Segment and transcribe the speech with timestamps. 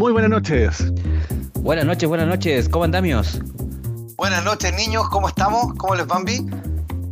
[0.00, 0.82] Muy buenas noches.
[1.60, 2.70] Buenas noches, buenas noches.
[2.70, 3.38] ¿Cómo andamios?
[4.16, 5.06] Buenas noches, niños.
[5.10, 5.74] ¿Cómo estamos?
[5.76, 6.40] ¿Cómo les van, Vi?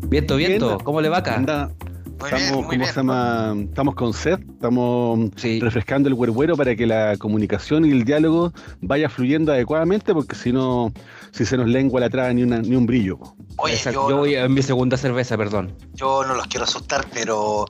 [0.08, 0.68] Viento, viento.
[0.68, 0.78] Bien.
[0.80, 1.34] ¿Cómo le va acá?
[1.34, 2.86] Anda, Muy estamos, bien, muy ¿cómo bien.
[2.86, 3.54] se llama?
[3.60, 5.60] Estamos con sed, estamos Sí.
[5.60, 10.50] refrescando el huerguero para que la comunicación y el diálogo vaya fluyendo adecuadamente, porque si
[10.50, 10.90] no,
[11.30, 13.18] si se nos lengua la traba ni, una, ni un brillo.
[13.58, 15.74] Oye, yo, Yo voy a mi segunda cerveza, perdón.
[15.92, 17.66] yo no los quiero asustar, pero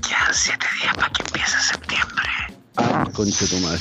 [0.00, 2.24] quedan siete días para que empiece septiembre.
[2.78, 3.80] Ah, conche tu madre.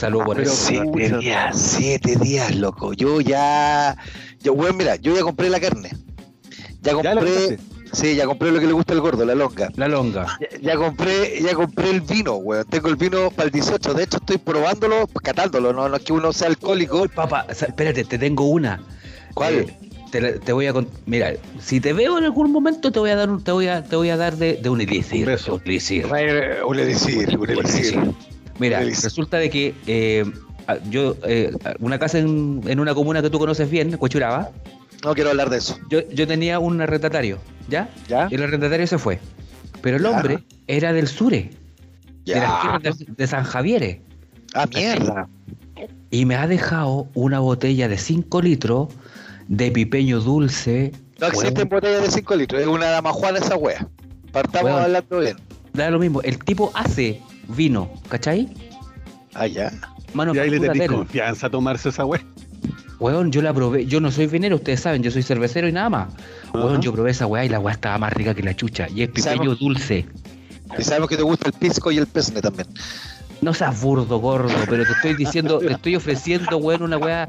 [0.00, 0.66] Salud por Pero- eso.
[0.66, 2.94] Siete días, siete días, loco.
[2.94, 3.94] Yo ya,
[4.42, 5.90] yo, bueno, mira, yo ya compré la carne.
[6.80, 7.58] Ya ¿Ya la compré,
[7.92, 9.68] sí, ya compré lo que le gusta al gordo, la longa.
[9.76, 10.38] La longa.
[10.40, 12.64] Ya, ya compré, ya compré el vino, weón.
[12.64, 13.92] Tengo el vino para el 18.
[13.92, 15.74] De hecho, estoy probándolo, catándolo.
[15.74, 17.06] No, no es que uno sea alcohólico.
[17.14, 18.80] Papá, espérate, te tengo una.
[19.34, 19.66] ¿Cuál?
[20.12, 23.30] Eh, te, voy a mira, si te veo en algún momento te voy a dar
[23.30, 25.20] un, te voy a, te voy a dar de, de un elixir.
[25.20, 25.54] Un beso.
[25.56, 26.06] Un elixir.
[26.06, 27.28] Un elixir, un elixir.
[27.28, 28.14] Mira, Un elixir.
[28.68, 30.24] Resulta de que eh,
[30.90, 34.50] yo, eh, una casa en, en una comuna que tú conoces bien, Cochuraba,
[35.04, 35.78] No quiero hablar de eso.
[35.88, 37.88] yo, yo tenía un arrendatario, ¿ya?
[38.08, 38.28] ¿Ya?
[38.30, 39.18] Y el arrendatario se fue.
[39.82, 40.10] Pero el Ya.
[40.10, 41.50] hombre era del Sure,
[42.26, 44.00] de, tierras de, de San Javier.
[44.54, 45.28] Ah, mierda.
[46.10, 48.88] Y me ha dejado una botella de 5 litros
[49.48, 50.92] de pipeño dulce.
[51.20, 53.86] No existen botellas de 5 litros, es una dama juana esa wea.
[54.32, 54.82] Partamos Weón.
[54.84, 55.36] hablando bien.
[55.72, 57.20] Da lo mismo, el tipo hace
[57.54, 58.48] vino, ¿cachai?
[59.34, 59.72] Ah, ya.
[60.14, 62.20] Mano, Y ahí le tenés confianza a tomarse esa weá.
[62.98, 63.86] Weón, yo la probé.
[63.86, 66.14] Yo no soy vinero, ustedes saben, yo soy cervecero y nada más.
[66.52, 68.88] Weón, yo probé esa weá y la weá estaba más rica que la chucha.
[68.94, 70.06] Y es pipeño dulce.
[70.78, 72.68] Y sabemos que te gusta el pisco y el pesne también.
[73.42, 77.26] No seas burdo, gordo, pero te estoy diciendo, te estoy ofreciendo, weón, una weá,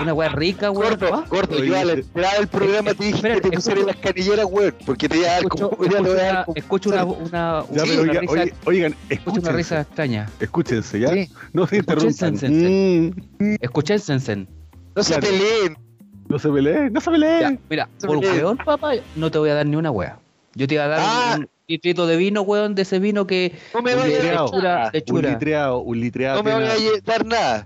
[0.00, 0.90] una weá rica, weón.
[0.98, 1.24] Gordo, ¿Ah?
[1.28, 4.74] gordo, yo a la entrada del programa te dije que te pusieras las canilleras, weón,
[4.86, 5.84] porque te iba a dar Escucho, como...
[5.84, 9.80] escucho una, como- escucho una, una, Ya, una oiga, risa, oigan, escucho una risa escúchense,
[9.80, 10.28] extraña.
[10.38, 11.08] escúchense, ¿ya?
[11.12, 11.28] Sí.
[11.52, 12.34] No se interrumpan.
[12.34, 12.48] Escúchense.
[12.48, 14.48] Mm, sensen.
[14.94, 15.26] No se Claro.
[15.26, 15.78] peleen.
[16.28, 17.60] no se peleen, no se Ya, peleen.
[17.68, 18.34] mira, Se por queda.
[18.34, 20.16] weón, papá, no te voy a dar ni una weá.
[20.54, 21.36] Yo te iba a dar Ah.
[21.38, 24.50] un litrito de vino, weón, de ese vino que No me Un vayas a litreado.
[24.50, 24.92] dar nada.
[25.08, 26.36] Un litreado, un litreado.
[26.38, 27.64] No me vayas a dar nada.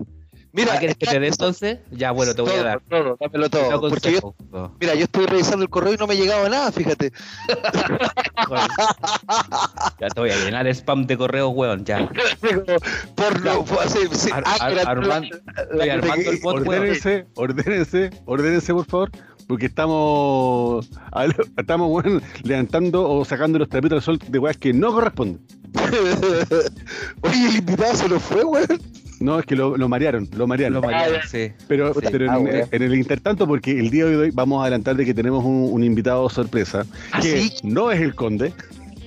[0.55, 1.79] Mira, ¿Ah, ¿Quieres que te dé entonces?
[1.91, 2.81] Ya, bueno, te voy a dar.
[2.89, 3.89] Todo, dámelo todo.
[3.89, 4.35] Porque yo,
[4.79, 7.11] mira, yo estoy revisando el correo y no me llegaba nada, fíjate.
[9.99, 12.07] Ya te voy a llenar spam de correo, weón, ya.
[13.15, 15.35] por lo, por- sí, sí, Ar- ah, armando-
[15.81, 16.67] el bot, weón.
[16.67, 19.11] Ordénense, ordénense, ordénense, por favor,
[19.47, 20.89] porque estamos,
[21.57, 25.45] estamos bueno, levantando o sacando los trapitos al sol de weas que no corresponden.
[27.21, 28.81] Oye, el invitado se nos fue, weón.
[29.19, 30.73] No, es que lo, lo marearon, lo marearon.
[30.75, 31.51] Lo mañana, sí.
[31.67, 31.99] Pero, Sí.
[32.11, 32.67] pero Ah, en, bueno.
[32.71, 35.69] en el intertanto, porque el día de hoy vamos a adelantar de que tenemos un,
[35.71, 37.53] un invitado sorpresa, ¿Ah, que sí?
[37.63, 38.51] no es el conde.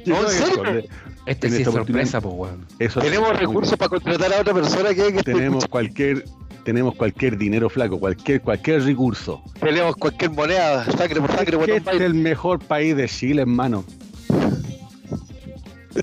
[0.04, 0.88] que ¿No, es el conde.
[1.26, 2.66] Este En sí es sorpresa, pues, weón.
[2.78, 6.24] Eso Tenemos recursos para contratar a otra persona que, que tenemos cualquier
[6.64, 9.42] tenemos cualquier dinero flaco, cualquier cualquier recurso.
[9.60, 13.84] tenemos cualquier moneda, sangre por sangre, este es el mejor país de Chile, hermano.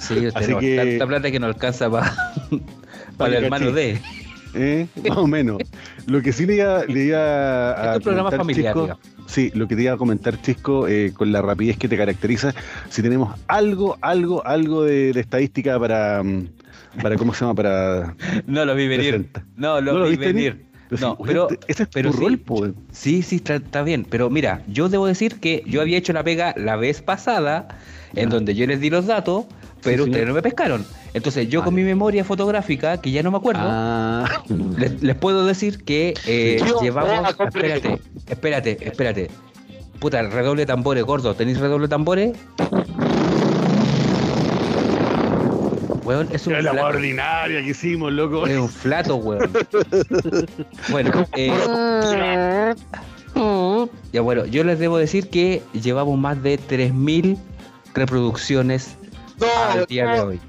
[0.01, 2.15] Sí, Así tenemos que- tanta plata que no alcanza para
[3.17, 3.99] Pa' el hermano de.
[4.55, 4.87] ¿Eh?
[5.09, 5.61] Más o menos.
[6.07, 7.19] Lo que sí le iba, le iba
[7.71, 7.71] a.
[7.75, 8.99] Este es un programa familiar, Chisco.
[9.27, 12.53] Sí, lo que te iba a comentar, Chisco, eh, con la rapidez que te caracteriza,
[12.89, 16.47] si tenemos algo, algo, algo de, de estadística para, mm,
[17.01, 17.17] para.
[17.17, 17.55] ¿Cómo se llama?
[17.55, 18.15] Para.
[18.47, 19.29] No lo vi venir.
[19.57, 20.65] No lo, ¿No lo vi venir?
[21.01, 22.19] No, pero, oye, ese es pero sí.
[22.47, 22.75] rol.
[22.91, 24.05] Sí, sí, está, está bien.
[24.09, 27.67] Pero mira, yo debo decir que yo había hecho la pega la vez pasada,
[28.15, 29.45] en donde yo les di los datos,
[29.85, 30.09] pero señor.
[30.09, 30.85] ustedes no me pescaron.
[31.13, 31.77] Entonces yo Ah, con ya.
[31.77, 34.43] mi memoria fotográfica, que ya no me acuerdo, Ah,
[34.77, 36.65] les, les puedo decir que eh, Sí.
[36.67, 37.11] Yo, llevamos...
[37.39, 37.43] ah.
[37.45, 39.29] Espérate, espérate, espérate.
[39.99, 41.33] Puta, redoble de tambores, gordo.
[41.35, 42.37] ¿Tenéis redoble de tambores?
[46.03, 46.85] Weón, es un la flato.
[46.87, 48.45] ordinaria que hicimos, loco.
[48.45, 49.49] Es un flato, weón.
[50.91, 52.75] bueno, eh,
[54.13, 57.37] ya bueno, yo les debo decir que llevamos más de 3.000
[57.95, 58.95] reproducciones
[59.39, 60.39] No, al día de hoy.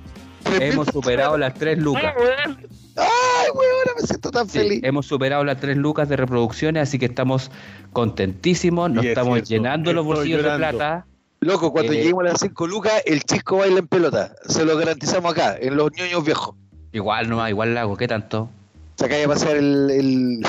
[0.61, 2.15] Hemos superado las 3 lucas.
[2.17, 4.81] Ay, weón, ahora me siento tan Sí, feliz.
[4.85, 7.51] hemos superado las 3 lucas de reproducciones, así que estamos
[7.93, 10.67] contentísimos, nos es estamos cierto, llenando los bolsillos llorando.
[10.67, 11.07] de plata.
[11.41, 14.35] Loco, cuando Eh, lleguemos a las 5 lucas, el chisco baila en pelota.
[14.49, 16.55] Se lo garantizamos acá, en los ñoños viejos.
[16.93, 18.49] Igual nomás, igual la hago, ¿qué tanto?
[18.97, 20.41] Se acaba de pasar el, el-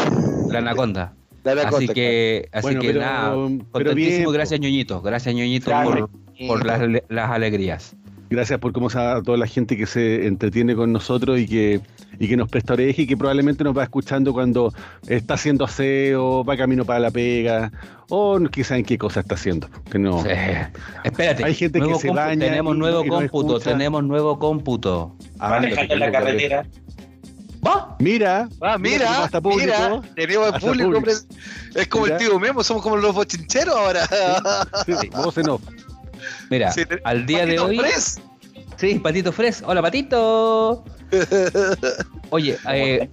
[0.50, 1.14] La anaconda.
[1.44, 5.36] la Así anaconda, que, así Bueno, que pero- nada, pero contentísimo, bien, gracias ñoñito, gracias
[5.36, 6.10] ñoñito Claro.
[6.38, 7.96] por, por las, las alegrías.
[8.30, 11.80] Gracias por cómo se a toda la gente que se entretiene con nosotros y que,
[12.20, 14.74] y que nos presta oreja y que probablemente nos va escuchando cuando
[15.08, 17.72] está haciendo aseo, va camino para la pega,
[18.10, 19.70] o quizá en qué cosa está haciendo.
[19.90, 20.22] Que no.
[20.24, 20.30] Sí.
[21.06, 25.16] Espérate, Hay gente que se baña tenemos y- nuevo y cómputo, tenemos nuevo cómputo.
[25.40, 26.66] Ah, manejando en la carretera.
[27.66, 27.96] ¿Va?
[28.00, 29.62] Mira, Ah, Mira, mira, hasta público.
[29.66, 31.02] mira, tenemos Hasta público.
[31.76, 32.18] Es como Mira.
[32.18, 34.06] el tío Memo, somos como los bochincheros ahora.
[34.86, 35.62] sí, voz en off.
[36.50, 37.78] Mira, Sí, al día de Patito hoy.
[37.80, 38.22] Fres.
[38.78, 39.64] Sí, Patito Fres.
[39.66, 40.84] Hola, Patito.
[42.30, 43.10] Oye, eh.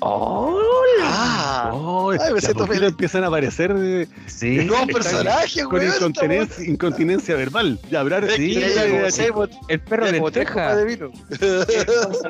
[0.00, 0.56] Hola.
[1.02, 2.88] Ah, Oh, Ay, me de a siento feliz.
[2.88, 4.56] empiezan a aparecer de- Sí.
[4.64, 5.94] nuevos personajes, con weón.
[5.94, 7.78] incontinencia, incontinencia verbal.
[7.90, 10.74] Ya hablar Sí, ya- conocemos, El perro de lenteja.
[10.76, 11.10] de vino.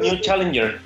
[0.01, 0.81] New Challenger.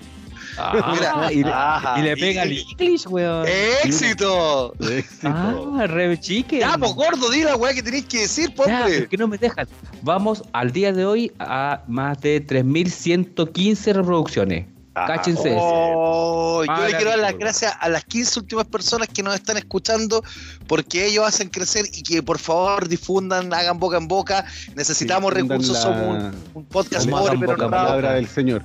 [0.59, 1.33] Ah, Mira.
[1.33, 1.99] y, le- Ajá.
[1.99, 3.47] y le pega al English, weón.
[3.85, 4.75] ¡Éxito!
[4.81, 5.29] Éxito.
[5.29, 6.61] Ah, Chicken.
[6.61, 8.99] Ya, pues gordo, di la weá que tenéis que decir, pobre.
[8.99, 9.67] es que no me dejan.
[10.03, 14.67] Vamos al día de hoy a más de 3.115 reproducciones.
[14.97, 15.57] Ah, Cáchense.
[15.59, 19.57] Oh, yo le quiero dar las gracias a las 15 últimas personas que nos están
[19.57, 20.23] escuchando
[20.69, 24.45] porque ellos hacen crecer y que por favor difundan, hagan boca en boca.
[24.77, 27.87] Necesitamos recursos, la- somos un, un podcast pobre, pero en honrado.
[27.87, 28.63] palabra del Señor.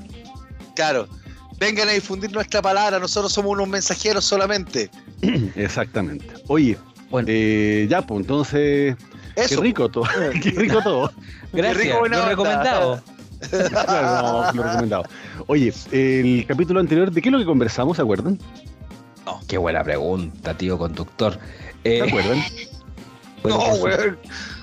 [0.76, 1.08] Claro.
[1.60, 4.90] Vengan a difundir nuestra palabra, nosotros somos unos mensajeros solamente.
[5.56, 6.26] Exactamente.
[6.48, 6.78] Oye,
[7.10, 8.96] Bueno, eh, ya, pues entonces,
[9.36, 9.62] qué Eso.
[9.62, 10.06] rico todo.
[10.42, 11.12] qué rico todo.
[11.52, 11.86] gracias.
[11.86, 13.02] rico, lo recomendado.
[13.70, 15.04] claro, no, lo recomendado.
[15.48, 17.98] Oye, el capítulo anterior, ¿de qué es lo que conversamos?
[17.98, 18.40] ¿Se acuerdan?
[19.48, 21.38] Qué buena pregunta, tío conductor.
[21.84, 22.44] ¿Se Eh, acuerdan?
[23.44, 24.18] bueno, no, weón.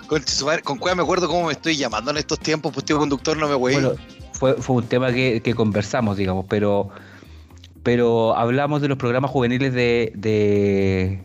[0.08, 0.22] Con,
[0.62, 3.48] con cuál me acuerdo cómo me estoy llamando en estos tiempos, pues tío conductor, no
[3.48, 3.74] me güey.
[3.74, 3.94] Bueno,
[4.36, 6.90] fue, fue un tema que, que conversamos, digamos, pero,
[7.82, 11.22] pero hablamos de los programas juveniles de, de,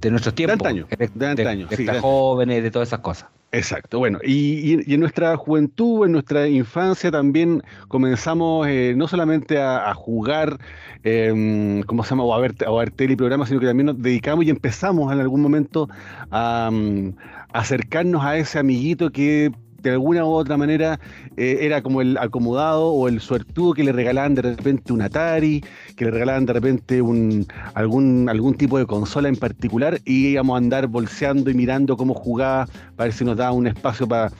[0.00, 0.54] de nuestros tiempos.
[0.66, 3.28] antaño, de antaño, de sí, estas de- jóvenes, de todas esas cosas.
[3.52, 9.88] Exacto, bueno, y, en nuestra juventud, en nuestra infancia también comenzamos eh, no solamente a,
[9.88, 10.58] a jugar,
[11.04, 12.24] eh, ¿cómo se llama?
[12.24, 15.10] O a ver, a ver tele y programas, sino que también nos dedicamos y empezamos
[15.12, 15.88] en algún momento
[16.30, 17.14] a, mm,
[17.52, 19.52] acercarnos a ese amiguito que
[19.82, 20.98] de alguna u otra manera
[21.36, 25.62] eh, era como el acomodado o el suertudo que le regalaban de repente un Atari,
[25.96, 30.54] que le regalaban de repente un, algún, algún tipo de consola en particular y íbamos
[30.54, 34.30] a andar bolseando y mirando cómo jugaba para ver si nos daba un espacio para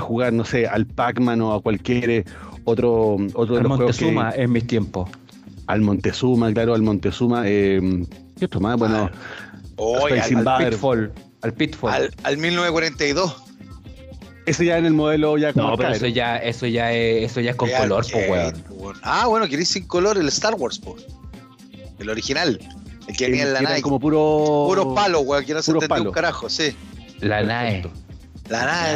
[0.00, 2.24] jugar, no sé, al Pac-Man o a cualquier eh,
[2.64, 5.08] otro, otro de los juegos que- Montezuma en mis tiempos.
[5.68, 7.42] al Montezuma, claro, al Montezuma.
[7.46, 8.04] Eh,
[8.38, 8.76] ¿Qué otro más?
[8.76, 9.12] Bueno, al.
[10.56, 11.12] Al Pitfall.
[11.42, 11.92] Al Pitfall.
[11.92, 13.42] al- al 1942.
[14.46, 17.40] Ese ya en el modelo ya como no, pero eso ya, eso ya es, eso
[17.40, 18.64] ya es con Ya, color, pues, weón.
[18.70, 18.96] weón.
[19.02, 20.96] Ah, bueno, queréis sin color el Star Wars, po.
[21.98, 22.58] El original.
[23.08, 23.82] El que venía en la nave.
[23.82, 24.64] como puro...
[24.68, 26.74] Puros palos, weón, que no se un carajo, sí.
[27.20, 27.82] La NAE.
[28.48, 28.92] La nave,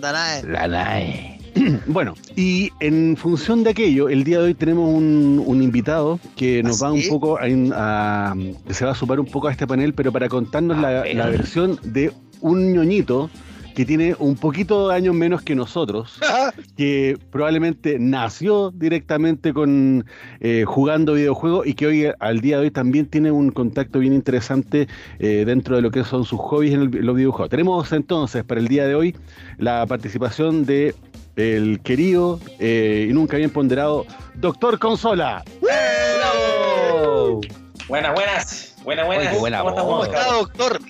[0.00, 0.48] la nave.
[0.48, 1.32] La NAE.
[1.86, 6.62] Bueno, y en función de aquello, el día de hoy tenemos un, un invitado que
[6.62, 8.34] nos ¿Ah, va un poco a, a-
[8.66, 11.26] que se va a sumar un poco a este panel, pero para contarnos la, la
[11.28, 12.12] versión de
[12.42, 13.30] un ñoñito
[13.76, 16.18] que tiene un poquito de años menos que nosotros,
[16.78, 20.06] que probablemente nació directamente con
[20.40, 24.14] eh, jugando videojuegos y que hoy al día de hoy también tiene un contacto bien
[24.14, 24.88] interesante
[25.18, 27.50] eh, dentro de lo que son sus hobbies en, el- los videojuegos.
[27.50, 29.14] Tenemos entonces para el día de hoy
[29.58, 30.94] la participación de
[31.36, 34.06] el querido eh, y nunca bien ponderado
[34.36, 35.44] Doctor Consola.
[35.60, 37.42] ¡Bravo!
[37.88, 38.76] Buenas, buenas.
[38.84, 39.28] Buenas, buenas.
[39.32, 40.08] Oye, buena ¿Cómo estamos, ¿Cómo voz.
[40.08, 40.80] está, doctor?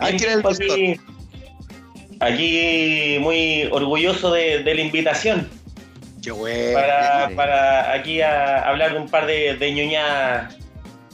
[0.00, 1.15] Aquí el doctor.
[2.20, 5.48] Aquí, muy orgulloso de, de la invitación
[6.22, 6.72] Qué bueno.
[6.78, 10.56] para, para aquí a hablar de un par de, de ñoñadas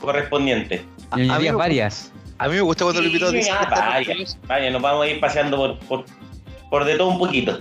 [0.01, 0.81] correspondientes.
[1.11, 2.13] A- a Ñoñerías me- varias.
[2.39, 4.37] A mí me gusta cuando el Sí, está vaya, orgulloso.
[4.49, 6.05] vaya, nos vamos a ir paseando por, por,
[6.71, 7.59] por de todo un poquito.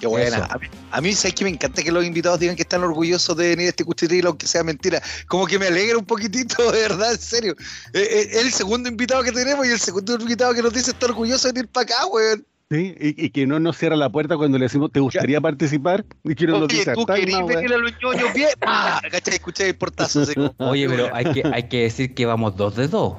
[0.00, 0.44] Qué buena.
[0.50, 3.36] A mí, a mí sabes que me encanta que los invitados digan que están orgullosos
[3.36, 5.02] de venir a este cuchitril, aunque sea mentira.
[5.26, 7.54] Como que me alegra un poquitito, de verdad, en serio.
[7.94, 10.90] Eh, eh, Es el segundo invitado que tenemos y el segundo invitado que nos dice
[10.90, 12.44] está orgulloso de venir para acá, weón.
[12.70, 12.94] ¿Sí?
[13.00, 16.04] Y, y que no nos cierra la puerta cuando le decimos, ¿te gustaría participar?
[16.24, 18.48] Y que no nos dice, tú "Está querés venir a los ñoños bien.
[18.66, 19.00] ¡Ah!
[19.10, 19.34] ¿Cachai?
[19.34, 20.22] Escuché el portazo.
[20.22, 23.14] así como, Oye, pero hay que, hay que decir que vamos dos de dos.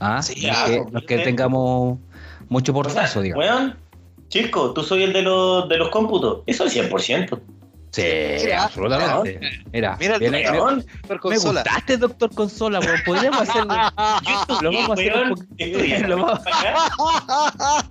[0.00, 0.22] ¿Ah?
[0.22, 1.98] Sí, no, es que, no es que tengamos
[2.48, 3.44] mucho O sea, portazo, digamos.
[3.44, 3.76] weón,
[4.28, 6.42] chico, tú soy el de los, de los cómputos.
[6.46, 7.38] Eso es 100%.
[7.92, 8.02] Sí,
[8.44, 9.40] Mira, absolutamente.
[9.72, 11.62] Mira, Mira el bien, me, Weón, Super me consola.
[11.64, 13.00] gustaste, doctor Consola, weón.
[13.04, 13.74] Podríamos hacerlo.
[14.48, 17.88] yo Lo vamos a hacer un poquito- lo vamos- acá.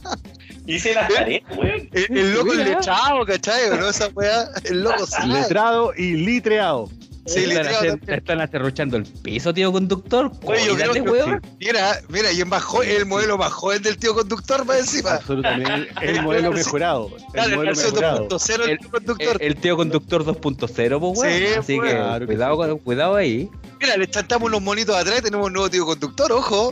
[0.75, 1.89] Hice las tareas, weón.
[1.91, 2.69] El, el loco es Mira.
[2.77, 3.69] lechado, ¿cachai?
[3.71, 3.89] ¿O ¿No?
[3.89, 5.33] Esa weá, el loco sabe.
[5.41, 6.89] Letrado y litreado.
[7.25, 10.31] Sí, están, letrado hacer- están aterrochando el piso, tío conductor.
[10.45, 11.41] Oye, yo creo que- weón.
[11.59, 15.11] Mira, mira, y es más joven, el modelo más joven del tío conductor, más encima.
[15.15, 15.89] Absolutamente.
[16.01, 17.11] El modelo mejorado.
[17.35, 18.27] El el modelo versión mejorado.
[18.29, 19.37] 2.0 del El- tío conductor.
[19.41, 21.37] El, el tío conductor 2.0, pues, weón.
[21.39, 21.91] Sí, Así pues.
[21.91, 23.49] que Claro que cuidado, con- cuidado ahí.
[23.79, 26.71] Mira, le chantamos unos monitos atrás y tenemos un nuevo tío conductor, ojo.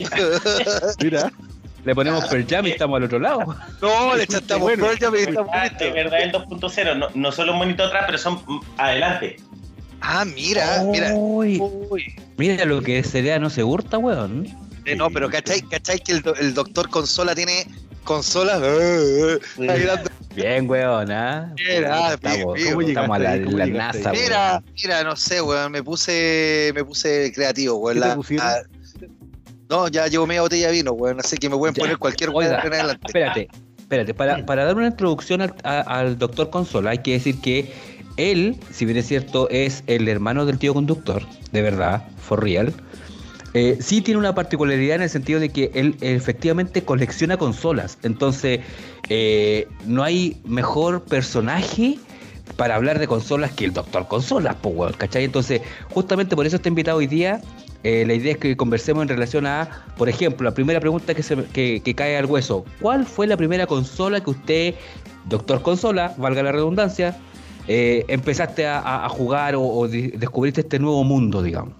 [1.03, 1.31] Mira,
[1.85, 3.55] Le ponemos per jam y estamos al otro lado.
[3.81, 4.83] No, le chantamos Bueno.
[4.85, 8.03] Pearl Jam y está Ah, de verdad el 2.0, no, no son los monitos atrás,
[8.07, 8.41] pero son
[8.77, 9.37] adelante.
[10.01, 11.11] Ah, mira, mira.
[11.13, 12.03] Uy, Uy.
[12.37, 14.47] mira lo que sería no se hurta, weón.
[14.85, 17.65] Eh, no, pero ¿cachai, cachai que el, do- el doctor consola tiene
[18.03, 18.61] consolas?
[18.63, 19.97] eh, eh,
[20.35, 21.51] Bien, weón, ¿ah?
[21.57, 24.15] Mira, estamos, bien, ¿Cómo estamos a la, NASA, ahí?
[24.17, 24.23] weón.
[24.23, 27.95] Mira, mira, no sé, weón, me puse, me puse creativo, weón.
[27.97, 28.07] ¿Qué te
[28.37, 28.61] La-?
[29.69, 31.81] No, ya llevo media botella de vino, weón, así que me pueden Ya.
[31.81, 33.03] poner cualquier weón en adelante.
[33.07, 34.13] Espérate, espérate.
[34.13, 37.71] Para, para dar una introducción al, a- al doctor Consola, hay que decir que
[38.17, 42.73] él, si bien es cierto, es el hermano del tío conductor, de verdad, for real.
[43.53, 47.97] eh, sí tiene una particularidad en el sentido de que él efectivamente colecciona consolas.
[48.03, 48.59] Entonces,
[49.09, 51.97] eh, no hay mejor personaje
[52.55, 55.23] para hablar de consolas que el doctor Consolas, pues, weón, ¿cachai?
[55.25, 57.41] Entonces, justamente por eso está invitado hoy día.
[57.83, 61.23] Eh, la idea es que conversemos en relación a, por ejemplo, la primera pregunta que,
[61.23, 62.65] se, que, cae al hueso.
[62.81, 64.75] ¿Cuál fue la primera consola que usted,
[65.25, 67.15] doctor Consola, valga la redundancia,
[67.67, 71.75] eh, empezaste a, jugar o, descubriste este nuevo mundo, digamos?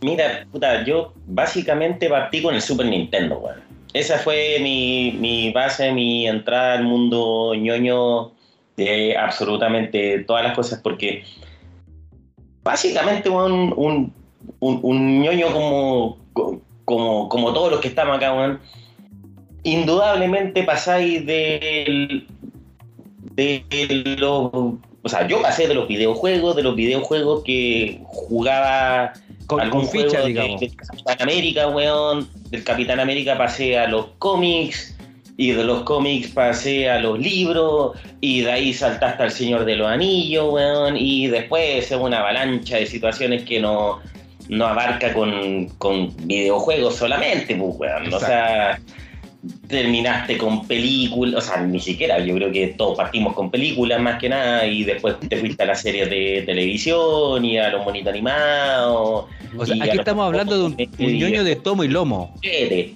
[0.00, 3.60] Mira, puta, yo básicamente partí con el Super Nintendo, weón.
[3.94, 8.32] Esa fue mi, base, mi entrada al mundo ñoño
[8.76, 11.24] de absolutamente todas las cosas, porque
[12.62, 14.12] básicamente weón, un,
[14.60, 16.18] un, un ñoño como,
[16.84, 18.60] como, como todos los que estamos acá, weón,
[19.64, 22.26] indudablemente pasáis del,
[23.34, 24.50] de los...
[24.54, 29.12] O sea, yo pasé de los videojuegos, de los videojuegos que jugaba
[29.46, 30.60] Con, algún con ficha, de- digamos.
[30.60, 32.28] del Capitán América, weón.
[32.50, 34.94] Del Capitán América pasé a los cómics.
[35.36, 37.96] Y de los cómics pasé a los libros.
[38.20, 40.96] Y de ahí saltaste al Señor de los Anillos, weón.
[40.96, 44.00] Y después es una avalancha de situaciones que no,
[44.48, 48.12] no abarca con, con videojuegos solamente, pues, weón.
[48.14, 48.78] O sea,
[49.68, 54.18] terminaste con películas, o sea, ni siquiera, yo creo que todos partimos con películas más
[54.18, 58.12] que nada, y después te fuiste a las series de televisión y a los monitos
[58.12, 59.26] animados.
[59.56, 62.34] O sea, aquí estamos hablando de un, un ñoño de tomo y lomo.
[62.36, 62.90] juguetes.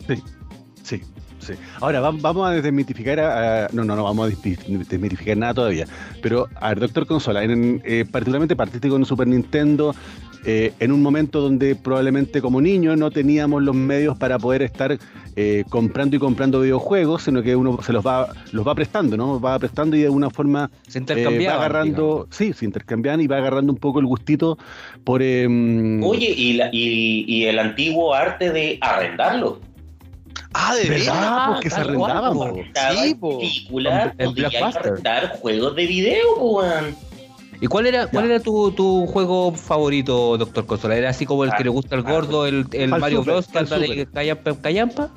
[0.83, 1.01] Sí,
[1.39, 1.53] sí.
[1.81, 5.55] Ahora va- vamos a desmitificar a, a- No, no, no vamos a desmi- desmitificar nada
[5.55, 5.87] todavía.
[6.23, 9.95] Pero, a ver, Doctor Consola, en, eh, particularmente partiste con Super Nintendo
[10.45, 14.99] eh, en un momento donde probablemente como niño no teníamos los medios para poder estar
[15.37, 19.41] eh, comprando y comprando videojuegos, sino que uno se los va, los va prestando, ¿no?
[19.41, 23.39] Va prestando y de alguna forma Se eh, va agarrando, sí, se intercambian y va
[23.39, 24.59] agarrando un poco el gustito
[25.05, 25.23] por...
[25.23, 29.61] em, Oye, y, la- y, y el antiguo arte de arrendarlo.
[30.55, 31.15] Ah, de ¿Verdad?
[31.15, 31.49] veras.
[31.55, 32.55] Porque se arrendaban, po.
[32.55, 33.41] Sí, en po.
[33.41, 34.13] El podías
[34.51, 34.83] Blockbuster.
[34.87, 37.12] arrendar juegos de video, weón.
[37.63, 40.97] ¿Y cuál era, cuál era tu, tu juego favorito, doctor Consola?
[40.97, 43.45] ¿Era así como el que le gusta al gordo, el, el Mario Super, Bros.
[43.47, 44.09] Super.
[44.13, 45.11] callampa, callampa?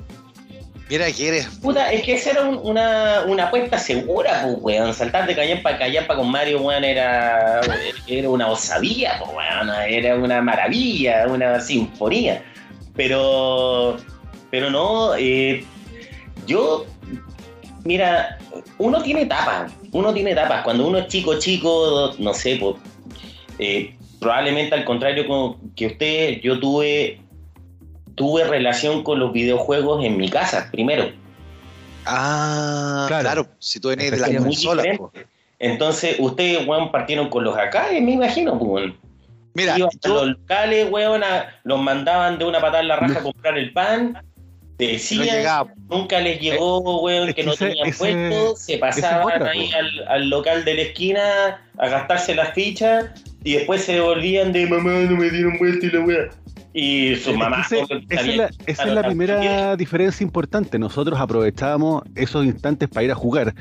[0.88, 1.46] Mira que eres.
[1.60, 4.94] Puta, es que esa era un- una, una apuesta segura, pues, weón.
[4.94, 7.60] Saltar de callampa a callampa con Mario, weón, era,
[8.06, 9.68] era una osadía, pues, weón.
[9.88, 12.44] Era una maravilla, una sinfonía.
[12.94, 13.96] Pero,
[14.52, 15.64] pero no, eh,
[16.46, 16.86] yo,
[17.82, 18.38] mira,
[18.78, 20.62] uno tiene etapas, uno tiene etapas.
[20.62, 22.76] Cuando uno es chico, chico, no sé, pues,
[23.58, 27.20] eh, probablemente al contrario que usted, yo tuve,
[28.14, 31.10] tuve relación con los videojuegos en mi casa, primero.
[32.04, 33.22] Ah, Claro.
[33.22, 33.46] claro.
[33.58, 34.82] Si tú venís de la consola.
[35.58, 38.96] Entonces, ustedes, weón, partieron con los arcades, me imagino, pues, weón.
[39.54, 42.96] Mira, Iban a yo, los locales, weón, a- los mandaban de una patada en la
[42.96, 44.22] raja a comprar el pan,
[44.78, 45.72] decían, llegaba.
[45.88, 50.08] nunca les llegó, weón, que no ese- tenían ese- puesto, se pasaban otra, ahí al,
[50.08, 53.06] al local de la esquina a gastarse las fichas
[53.42, 56.28] y después se volvían de mamá, no me dieron vuelta y la weá.
[56.74, 60.78] Y ese- obvio, esa es la, esa es primera diferencia importante.
[60.78, 63.54] Nosotros aprovechábamos esos instantes para ir a jugar.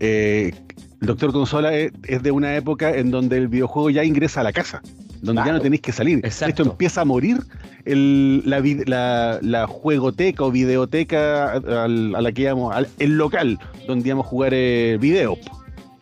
[0.00, 0.52] Eh,
[1.00, 4.44] el Doctor Consola es, es de una época en donde el videojuego ya ingresa a
[4.44, 4.82] la casa,
[5.22, 6.18] donde ya no tenéis que salir.
[6.24, 6.62] Exacto.
[6.62, 7.38] Esto empieza a morir
[7.84, 13.16] el- la, vid- la- la juegoteca o videoteca al- a la que íbamos, al- el
[13.16, 15.36] local donde íbamos a jugar eh, video.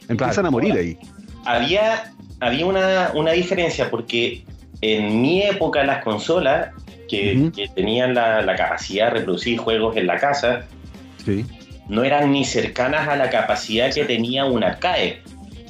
[0.08, 0.48] Empiezan Claro.
[0.48, 0.98] a morir ahí.
[1.44, 4.44] había, había una, una diferencia porque
[4.80, 6.70] en mi época las consolas
[7.08, 10.64] que, tenían la, la capacidad de reproducir juegos en la casa
[11.24, 11.44] Sí.
[11.88, 15.22] no eran ni cercanas a la capacidad que tenía un arcade,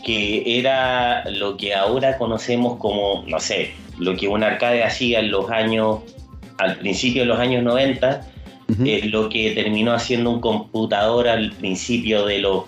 [0.07, 5.33] que era lo que ahora conocemos como, no sé, lo que un arcade hacía en
[5.33, 5.99] los años,
[6.59, 8.21] al principio de los años 90,
[8.69, 8.85] Ujú.
[8.87, 12.65] es lo que terminó haciendo un computador al principio de los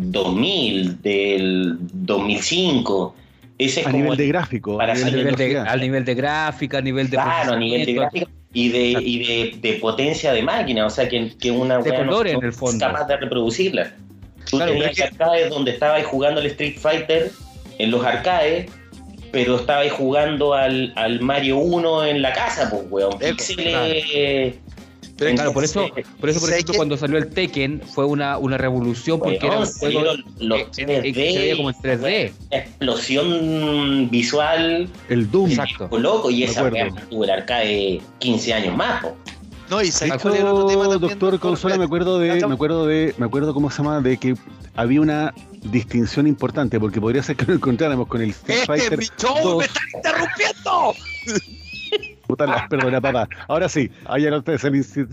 [0.00, 3.14] 2000, del 2005.
[3.58, 5.44] Ese es a como nivel el- de gráfico, para a nivel Al de nivel de,
[5.44, 5.72] velocidad.
[5.74, 9.18] al nivel de gráfica, a nivel de claro, a nivel de gráfica y de, y
[9.26, 12.50] de, de potencia de máquina, o sea que, que una De colores, no en el
[12.50, 12.86] es fondo.
[12.86, 13.92] capaz de reproducirla.
[14.50, 17.30] Tú Claro, tenías arcades donde estabas jugando el Street Fighter
[17.78, 18.70] en los arcades
[19.30, 23.18] pero estaba ahí jugando al, al Mario 1 en la casa, pues, weón.
[23.18, 24.54] Píxeles.
[25.18, 25.86] Pero Claro, por eso,
[26.20, 29.58] por eso, por ¿sabes ejemplo, cuando salió el Tekken fue una, una revolución porque era
[29.82, 32.32] Weón, un los que- que- que se veía como en 3D.
[32.50, 35.50] Una explosión visual El Doom.
[35.50, 35.98] Exacto.
[35.98, 36.96] loco y Me esa acuerdo.
[37.10, 39.16] tuvo el arcade 15 años más, po.
[39.70, 41.00] No, y ¿sabes cuál era otro tema también?
[41.00, 44.34] doctor Consola, me acuerdo de, me acuerdo de, me acuerdo cómo se llama, de que
[44.74, 48.80] había una distinción importante, porque podría ser que lo encontráramos con el Street ¡Este es
[48.80, 49.34] Fighter mi show!
[49.42, 49.58] 2.
[49.58, 50.94] ¡Me están interrumpiendo!
[52.26, 53.28] Puta, perdona, papá.
[53.48, 54.56] Ahora sí, ahí ya no te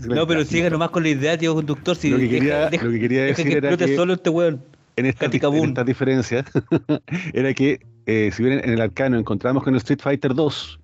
[0.08, 1.96] No, pero siga nomás con la idea, tío conductor.
[1.96, 4.62] Si Lo que quería, deja- lo que quería decir que era que solo este weón.
[4.96, 6.44] en esta, en esta diferencia
[7.32, 10.78] era que eh, si bien en el arcade nos encontramos con el Street Fighter 2,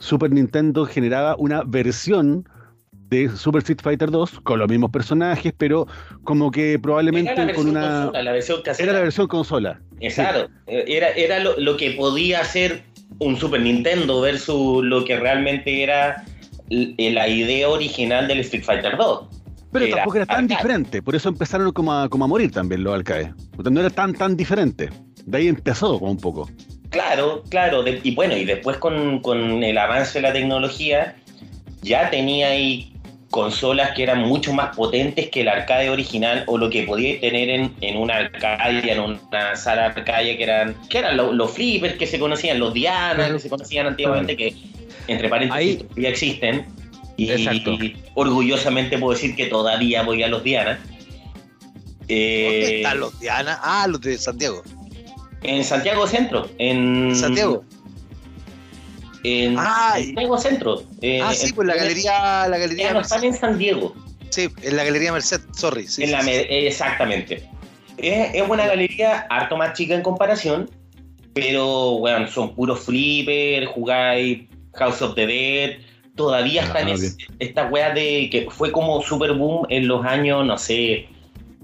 [0.00, 2.48] Super Nintendo generaba una versión
[3.10, 5.86] de Super Street Fighter 2 con los mismos personajes, pero
[6.24, 8.90] como que probablemente Era la con una consola, la versión casera.
[8.90, 9.80] era la versión consola.
[10.00, 10.50] Exacto.
[10.66, 12.82] Era, era lo, lo que podía hacer
[13.20, 16.24] un Super Nintendo versus lo que realmente era
[16.68, 19.28] la idea original del Street Fighter 2.
[19.72, 20.56] Pero Era tampoco era tan arcade.
[20.56, 23.30] diferente, por eso empezaron como a, como a morir también los arcades.
[23.70, 24.88] No era tan tan diferente.
[25.26, 26.48] De ahí empezó como un poco.
[26.90, 27.82] Claro, claro.
[27.82, 31.16] de- y bueno, y después con, con el avance de la tecnología,
[31.82, 32.94] ya tenía ahí
[33.30, 37.50] consolas que eran mucho más potentes que el arcade original o lo que podíais tener
[37.50, 41.94] en, en una arcadia, en una sala arcadia que eran, que eran lo- los flippers
[41.98, 44.54] que se conocían, los Diana que se conocían antiguamente, que
[45.08, 46.66] entre paréntesis Ahí- todavía existen.
[47.18, 47.76] Y, Exacto.
[48.14, 50.78] orgullosamente puedo decir que todavía voy a los Diana.
[52.08, 53.58] Eh, ¿Dónde están los Diana?
[53.62, 54.62] Ah, los de Santiago.
[55.42, 56.48] En Santiago Centro.
[56.58, 57.64] En Santiago.
[59.28, 60.82] En Ah, Santiago Centro.
[61.02, 63.94] eh, Ah, sí, en- pues la galería, la galería no en San Diego.
[64.30, 65.86] Sí, en la galería Merced, sorry.
[65.86, 66.30] Sí, en sí, la sí.
[66.30, 67.42] eh, exactamente.
[67.96, 70.70] Es, es una galería harto más chica en comparación,
[71.34, 74.42] pero bueno, son puros flippers, jugáis
[74.74, 75.70] House of the Dead.
[76.14, 77.30] Todavía Ah, están es- bien.
[77.38, 81.06] estas weas de que fue como super boom en los años, no sé,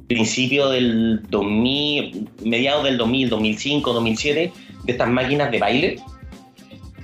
[0.09, 4.53] principio del 2000, mediados del 2000, 2005, 2007,
[4.85, 5.97] de estas máquinas de baile.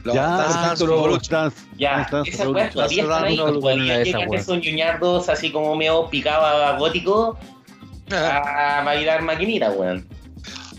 [0.05, 1.31] Los ya, Dance perfecto, Dance.
[1.31, 2.55] Dance- Ya, Dance Revolution.
[2.57, 3.35] weas todavía están ahí.
[3.35, 4.41] Esa llegan wea.
[4.41, 7.39] esos ñoñardos así como medio picado a gótico
[8.11, 10.07] a bailar maquinita, weón.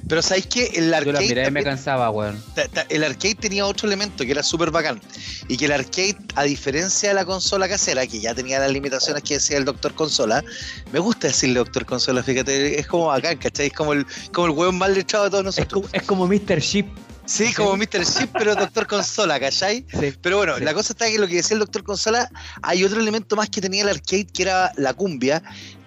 [0.09, 0.65] Pero ¿sabéis qué?
[0.73, 2.43] El Yo la arcade, miré y me cansaba, weón.
[2.89, 4.99] el arcade tenía otro elemento que era súper bacán.
[5.47, 9.23] Y que el arcade, a diferencia de la consola casera, que ya tenía las limitaciones
[9.23, 10.43] que decía el doctor consola,
[10.91, 13.67] me gusta decirle doctor consola, fíjate, es como bacán, ¿cachai?
[13.67, 15.81] Es como el, como el hueón mal lechado de todos Es nosotros.
[15.83, 16.59] como, es como Mr.
[16.61, 16.87] Chip.
[17.31, 18.03] Sí, como Mr.
[18.05, 19.85] Chip, pero doctor consola, ¿cachai?
[19.99, 20.13] Sí.
[20.21, 20.63] Pero bueno, Sí.
[20.65, 22.29] la cosa está que lo que decía el doctor Consola,
[22.61, 25.41] hay otro elemento más que tenía el arcade, que era la cumbia,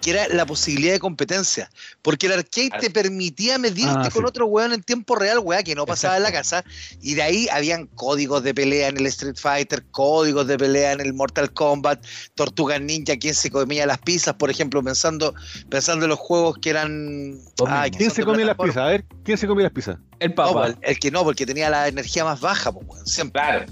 [0.05, 1.67] que era la posibilidad de competencia.
[2.03, 4.27] Porque el arcade te permitía medirte Ah, con sí.
[4.27, 6.63] otro weón en tiempo real, weá, que no pasaba en la casa.
[7.01, 11.01] Y de ahí habían códigos de pelea en el Street Fighter, códigos de pelea en
[11.01, 15.33] el Mortal Kombat, Tortugas Ninja, quién se comía las pizzas, por ejemplo, pensando,
[15.69, 17.39] pensando en los juegos que eran.
[17.65, 18.77] Ah, ¿Quién se comía las pizzas?
[18.77, 19.97] A ver, ¿quién se comía las pizzas?
[20.19, 20.53] El No, Papa.
[20.53, 23.41] pues, el que no, porque tenía la energía más baja, pues, weón, siempre.
[23.41, 23.65] Claro.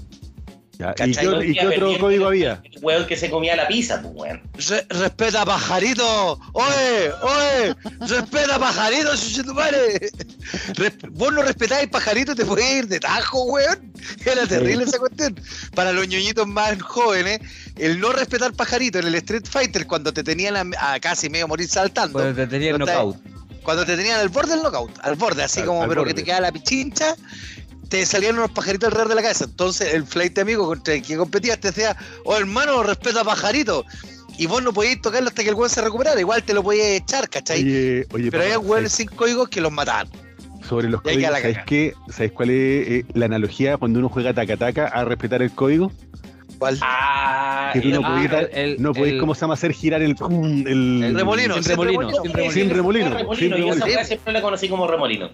[0.78, 2.60] Ya, ¿Y, qué, otro- y qué otro Pendiente código había?
[2.64, 4.42] El weón que se comía la pizza, pues weón.
[4.68, 10.10] Re- respeta pajarito, oye, oye, respeta pajarito, chuchetumare.
[10.74, 13.92] Res- Vos no respetáis pajarito, te podés ir de tajo, weón.
[14.24, 15.38] Era terrible esa cuestión.
[15.74, 17.40] Para los ñoñitos más jóvenes,
[17.76, 21.46] el no respetar pajarito en el Street Fighter cuando te tenían a, a casi medio
[21.48, 23.22] morir saltando, Cuando te tenía el No está- knockout.
[23.62, 26.14] cuando te tenían al borde del knockout, al borde, así Al- como, al pero borde.
[26.14, 27.14] que te queda la pichincha,
[27.94, 29.44] te salían unos pajaritos alrededor de la cabeza.
[29.44, 33.84] Entonces el flight amigo contra el que competías te decía, oh hermano, respeta pajarito.
[34.36, 36.18] Y vos no podías tocarlo hasta que el weón se recuperara.
[36.18, 37.60] Igual te lo podías echar, ¿cachai?
[37.62, 40.08] Oye, oye, pero papá, había weones ¿sabes- sin códigos que los mataban.
[40.68, 41.64] sobre los códigos, la ¿sabes cagada.
[41.66, 41.94] qué?
[42.10, 45.92] ¿Sabes cuál es eh, la analogía cuando uno juega taca-taca a respetar el código?
[46.58, 46.78] ¿Cuál?
[46.82, 49.54] Ah, Que tú no podías, Ah, dar- el- no podías el- ¿cómo se llama?
[49.54, 50.16] Hacer girar el...
[50.66, 52.22] el, El remolino, Sin sin remolino, remolino.
[52.22, 52.52] sin ese- remolino.
[52.52, 53.86] Sin ese remolino, fue sin Yo esa remolino.
[53.86, 55.30] weá siempre la conocí como remolino.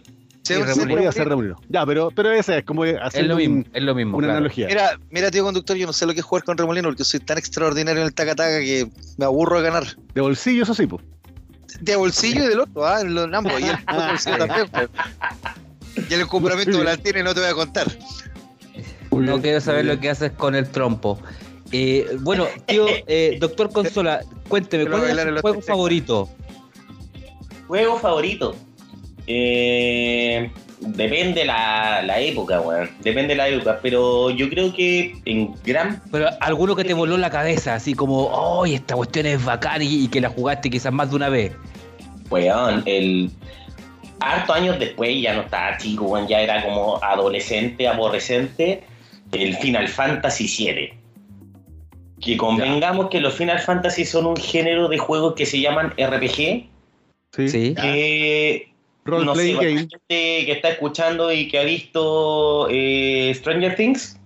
[0.55, 1.11] Sí, y sí, remolino.
[1.33, 1.55] Podía.
[1.69, 4.17] Ya, pero, pero esa es como Es hacer lo mismo, un- es lo mismo.
[4.17, 4.39] una claro.
[4.39, 4.67] analogía.
[4.67, 7.21] Mira, mira, tío conductor, yo no sé lo que es jugar con remolino porque soy
[7.21, 9.85] tan extraordinario en el taca-taca que me aburro de ganar.
[10.15, 11.03] De bolsillo, eso sí, pues.
[11.81, 13.53] De bolsillo y del otro, ah, en los ambos.
[13.61, 14.89] Y el bolsillo también, pues.
[16.09, 17.87] Y el encumbramiento volantino no te voy a contar.
[19.11, 21.19] No quiero saber lo que haces con el trompo.
[21.73, 26.29] Eh, bueno, tío, eh, doctor Consola, cuénteme, ¿cuál es su juego favorito?
[27.69, 28.57] Juego favorito.
[29.33, 32.91] Eh, depende la, la época, weón.
[33.01, 33.79] Depende la época.
[33.81, 36.03] Pero yo creo que en gran.
[36.11, 40.05] Pero alguno que te voló la cabeza, así como, oh, esta cuestión es bacán y,
[40.05, 41.53] y que la jugaste quizás más de una vez.
[42.29, 43.31] Weón, el.
[44.19, 48.83] hartos años después, ya no estaba chico, weón, ya era como adolescente, aborrecente,
[49.31, 50.95] el Final Fantasy VII.
[52.21, 56.69] Que convengamos que los Final Fantasy son un género de juegos que se llaman RPG,
[57.33, 57.49] Sí.
[57.49, 57.75] Sí.
[57.81, 58.70] que
[59.05, 59.77] Role no sé, game.
[59.79, 64.19] gente que está escuchando y que ha visto eh, Stranger Things,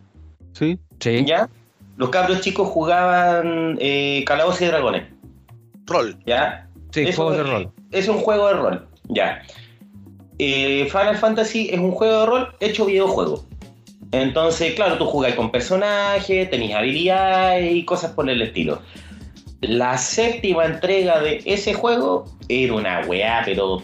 [0.52, 0.78] Sí.
[1.00, 1.24] Sí.
[1.24, 1.48] ¿ya?
[1.96, 5.04] Los cabros chicos jugaban eh, Calabozos y Dragones,
[5.86, 6.16] Rol.
[6.26, 6.68] ¿ya?
[6.90, 7.72] Sí, Eso juegos de es- rol.
[7.92, 9.42] Es un juego de rol, ya.
[10.38, 13.44] Eh, Final Fantasy es un juego de rol hecho videojuego.
[14.12, 18.80] Entonces, claro, tú jugás con personajes, tenés habilidades y cosas por el estilo.
[19.60, 23.82] La séptima entrega de ese juego era una weá, pero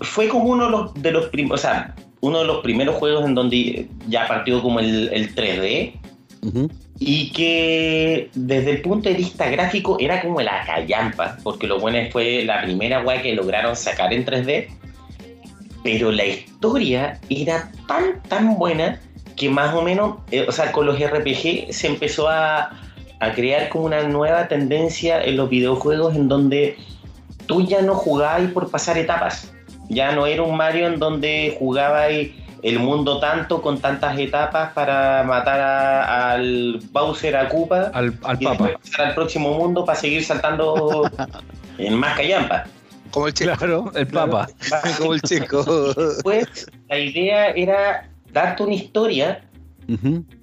[0.00, 3.24] fue como uno de los, de los prim- o sea, uno de los primeros juegos
[3.24, 5.92] en donde ya partió como el, el 3D
[6.42, 6.70] Ujú.
[6.98, 11.98] y que desde el punto de vista gráfico era como la callampa, porque lo bueno
[12.10, 14.68] fue la primera weá que lograron sacar en 3D,
[15.82, 19.00] pero la historia era tan, tan buena
[19.36, 22.70] que más o menos, eh, o sea, con los RPG se empezó a,
[23.20, 26.76] a crear como una nueva tendencia en los videojuegos en donde
[27.46, 29.52] tú ya no jugabas por pasar etapas,
[29.88, 32.10] ya no era un Mario en donde jugabas
[32.62, 38.36] el mundo tanto con tantas etapas para matar a- al Bowser a Koopa Al, al
[38.40, 38.70] y Papa.
[38.82, 41.08] pasar al próximo mundo para seguir saltando
[41.78, 42.64] en más callampa.
[43.10, 43.56] Como el checo.
[43.56, 43.92] Claro.
[43.94, 44.48] El Papa.
[44.98, 45.62] Como el checo.
[45.94, 49.42] Después la idea era darte una historia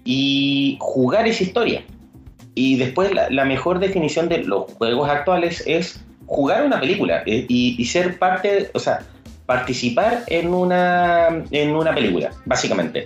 [0.05, 1.83] y jugar esa historia.
[2.55, 7.45] Y después la, la mejor definición de los juegos actuales es jugar una película eh,
[7.49, 8.99] y, y ser parte, o sea,
[9.57, 13.05] participar en una, en una película, básicamente.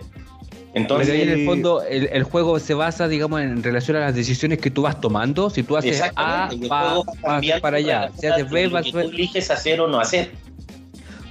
[0.74, 4.02] Entonces, Pero ahí en el fondo el, el juego se basa, digamos, en relación a
[4.02, 5.50] las decisiones que tú vas tomando.
[5.50, 8.12] Si tú haces A, va, vas para allá.
[8.20, 10.32] Si haces B, vas tú eliges hacer o no hacer.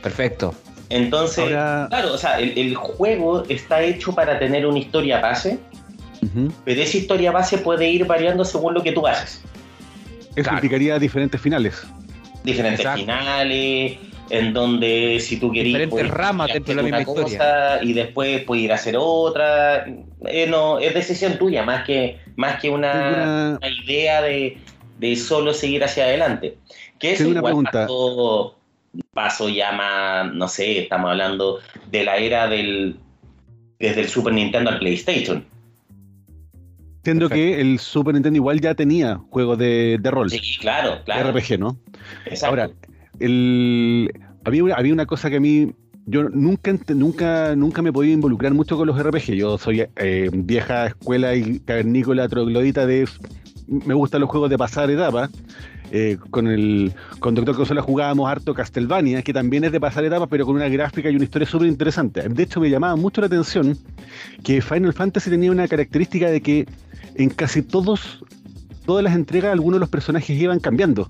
[0.03, 0.55] Perfecto.
[0.89, 5.59] Entonces, Ahora- claro, o sea, el, el juego está hecho para tener una historia base,
[6.65, 9.41] pero esa historia base puede ir variando según lo que tú haces.
[10.35, 10.57] Eso Claro.
[10.59, 11.83] implicaría diferentes finales.
[12.45, 13.01] Diferentes Exacto.
[13.01, 13.99] finales,
[14.31, 15.81] en donde si tú querías...
[15.83, 18.97] Diferentes ramas hacer dentro de la una misma cosa Y después puedes ir a hacer
[18.99, 19.87] otra.
[20.27, 24.59] Eh, no, es decisión tuya, más que, más que una, Tengo una- una idea de,
[24.99, 26.57] de solo seguir hacia adelante.
[26.99, 27.87] Que Tengo una igual pregunta.
[29.13, 31.61] pasó ya más, no sé, estamos hablando
[31.91, 32.97] de la era del...
[33.79, 35.45] Desde el Super Nintendo al PlayStation.
[36.99, 37.57] Entiendo Perfecto.
[37.57, 41.31] que el Super Nintendo igual ya tenía juegos de, de rol, Sí, claro, claro.
[41.31, 41.79] RPG, ¿no?
[42.25, 42.47] exacto.
[42.47, 42.71] Ahora,
[43.21, 45.75] había, una, había una cosa que a mí,
[46.07, 49.33] yo nunca, nunca, nunca me he podido involucrar mucho con los RPG.
[49.35, 53.09] Yo soy eh, vieja escuela y cavernícola troglodita de...
[53.67, 55.29] Me gustan los juegos de pasar etapa.
[55.93, 60.29] Eh, con el con Doctor Consola jugábamos harto Castlevania, que también es de pasar etapas,
[60.29, 62.29] pero con una gráfica y una historia súper interesante.
[62.29, 63.77] De hecho, me llamaba mucho la atención
[64.43, 66.67] que Final Fantasy tenía una característica de que
[67.15, 68.25] en casi todos,
[68.85, 71.07] todas las entregas, algunos de los personajes iban cambiando.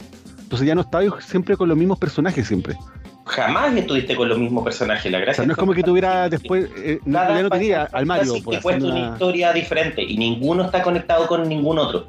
[0.47, 2.77] Entonces ya no estaba siempre con los mismos personajes siempre.
[3.25, 5.35] Jamás estuviste con los mismos personajes, la O gracia.
[5.43, 8.35] sea, no es como que tuviera después, eh, Cada ya no tenía al Mario.
[8.35, 12.07] Fantasy pues, te una una- historia diferente y ninguno está conectado con ningún otro.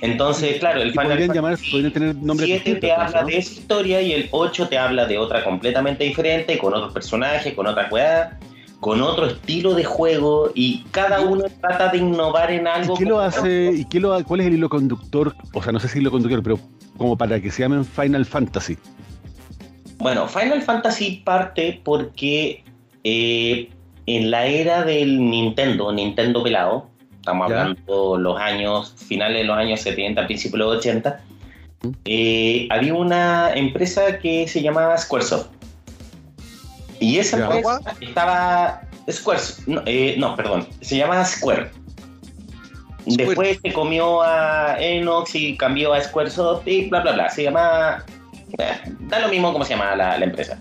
[0.00, 2.80] Entonces, claro, el Final podrían, llamar, podrían tener nombres 7 distintos.
[2.80, 3.26] te habla ¿no?
[3.28, 7.52] de esa historia y el 8 te habla de otra completamente diferente, con otros personajes,
[7.54, 8.38] con otra weá,
[8.82, 12.94] con otro estilo de juego y cada uno trata de innovar en algo.
[12.94, 13.70] ¿Y qué lo hace?
[13.72, 15.36] ¿Y qué lo, cuál es el hilo conductor?
[15.54, 16.58] O sea, no sé si hilo conductor, pero
[16.98, 18.76] como para que se llamen Final Fantasy.
[19.98, 22.64] Bueno, Final Fantasy parte porque
[23.04, 23.70] eh,
[24.06, 27.60] en la era del Nintendo, Nintendo pelado, estamos Ya.
[27.60, 31.20] hablando los años, finales de los años 70, principios de los 80,
[32.04, 35.61] eh, había una empresa que se llamaba Squaresoft.
[37.02, 38.82] Y esa empresa estaba...
[39.10, 41.70] Squaresoft, no, eh, no, perdón, se llama Square.
[43.00, 43.26] Square.
[43.26, 47.28] Después se comió a Enox y cambió a Squaresoft y bla, bla, bla.
[47.28, 48.04] Se llama...
[48.58, 50.56] eh, da lo mismo como se llama la, la empresa.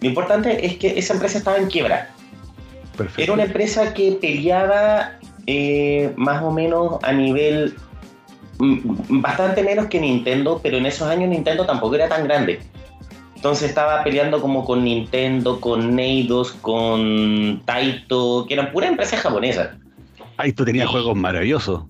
[0.00, 2.10] Lo importante es que esa empresa estaba en quiebra.
[2.96, 3.22] Perfecto.
[3.22, 5.12] Era una empresa que peleaba
[5.46, 7.76] eh, más o menos a nivel
[8.58, 12.58] mm, bastante menos que Nintendo, pero en esos años Nintendo tampoco era tan grande.
[13.38, 19.76] Entonces estaba peleando como con Nintendo, con Neidos, con Taito, que eran puras empresas japonesas.
[20.36, 21.84] Ay, tú tenías juegos maravillosos.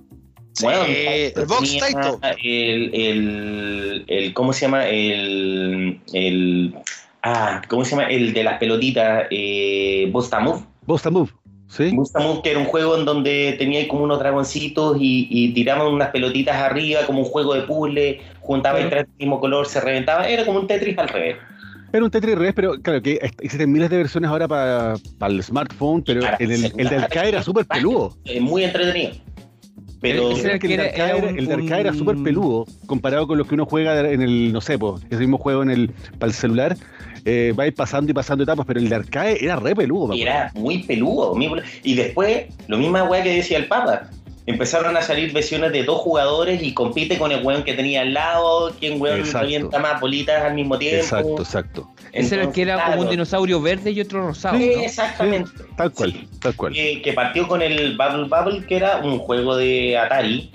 [0.60, 2.20] Bueno, el Box tenía Taito.
[2.44, 4.88] El, el, el- ¿cómo se llama?
[4.88, 6.74] El, el,
[7.22, 8.10] ah, ¿cómo se llama?
[8.10, 10.60] El de las pelotitas, eh, Busta Move.
[10.84, 11.30] Busta Move,
[11.68, 11.92] ¿sí?
[11.92, 16.10] Move, que era un juego en donde tenía como unos dragoncitos y, y tiraban unas
[16.10, 18.20] pelotitas arriba, como un juego de puzzle,
[18.56, 18.88] Claro.
[18.90, 21.36] tres del mismo color, se reventaba, era como un Tetris al revés.
[21.92, 24.94] Era un Tetris revés, pero claro, que existen miles de versiones ahora para
[25.26, 28.16] el smartphone, pero Para el, el, el de arcade era súper peludo.
[28.24, 29.12] Es muy entretenido.
[30.00, 32.66] Pero el, que el de Era arcade, un- el de arcade era un- súper peludo
[32.86, 35.70] comparado con los que uno juega en el, no sé, pues, ese mismo juego en
[35.70, 36.76] el, para el celular.
[37.24, 40.14] Eh, va a ir pasando y pasando etapas, pero el de arcade era re peludo.
[40.14, 41.34] era muy peludo.
[41.82, 44.08] Y después, lo misma weá que decía el Papa.
[44.48, 48.14] Empezaron a salir versiones de dos jugadores y compite con el weón que tenía al
[48.14, 49.40] lado, quien weón Exacto.
[49.40, 51.02] revienta más bolitas al mismo tiempo.
[51.02, 51.90] Exacto, exacto.
[52.12, 54.56] Ese era el que era como un dinosaurio verde y otro rosado.
[54.58, 54.82] sí, ¿no?
[54.82, 55.50] Exactamente.
[55.76, 56.28] Tal cual, Sí.
[56.40, 56.72] tal cual.
[56.72, 60.50] Que, que partió con el Bubble Bubble, que era un juego de Atari,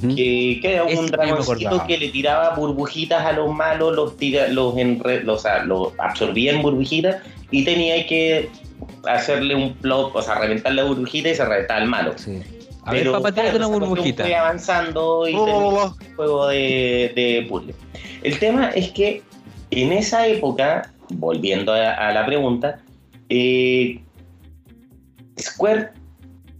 [0.00, 4.74] que, que era un dragoncito que le tiraba burbujitas a los malos, los, tira, los,
[4.74, 7.16] enre- los, o sea, los absorbía en burbujitas
[7.50, 8.50] y tenía que
[9.06, 12.12] hacerle un plop, o sea, reventar la burbujita y se reventaba el malo.
[12.16, 12.42] Sí.
[12.84, 14.24] A ver, papá, tírate claro, una burbujita.
[14.24, 15.96] Fue avanzando y Oh, terminó oh, oh.
[16.08, 17.74] un juego de, de puzzle.
[18.22, 19.22] El tema es que
[19.70, 22.80] en esa época, volviendo a, a la pregunta,
[23.28, 24.00] eh,
[25.40, 25.90] Square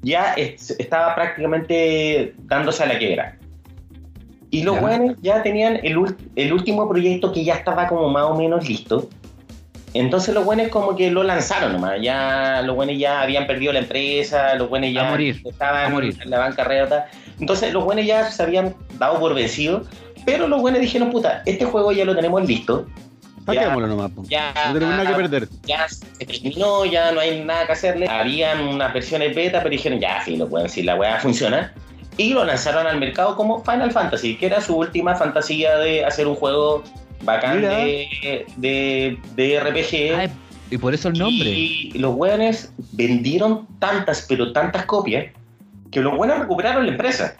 [0.02, 3.38] ya es- estaba prácticamente dándose a la quiebra.
[4.50, 5.96] Y los buenos ya tenían el,
[6.36, 9.08] el último proyecto que ya estaba como más o menos listo.
[9.94, 12.00] Entonces los buenos como que lo lanzaron nomás.
[12.00, 16.16] Ya los buenos ya habían perdido la empresa, los buenos ya morir, estaban a morir.
[16.22, 17.08] en la bancarrota.
[17.38, 19.88] Entonces los buenos ya se habían dado por vencidos.
[20.24, 22.86] Pero los buenos dijeron, puta, este juego ya lo tenemos listo.
[23.88, 24.12] Nomás.
[24.28, 25.48] Ya, No tenemos nada que perder.
[25.64, 28.06] ya se terminó, ya no hay nada que hacerle.
[28.08, 31.74] Habían unas versiones beta, pero dijeron, ya, sí, lo pueden decir, la weá funciona.
[32.16, 36.28] Y lo lanzaron al mercado como Final Fantasy, que era su última fantasía de hacer
[36.28, 36.84] un juego
[37.22, 40.18] bacán de, de, de RPG.
[40.18, 40.30] Ay,
[40.70, 41.50] y por eso el nombre.
[41.50, 45.26] Y los weones vendieron tantas, pero tantas copias,
[45.90, 47.36] que los buenos recuperaron la empresa.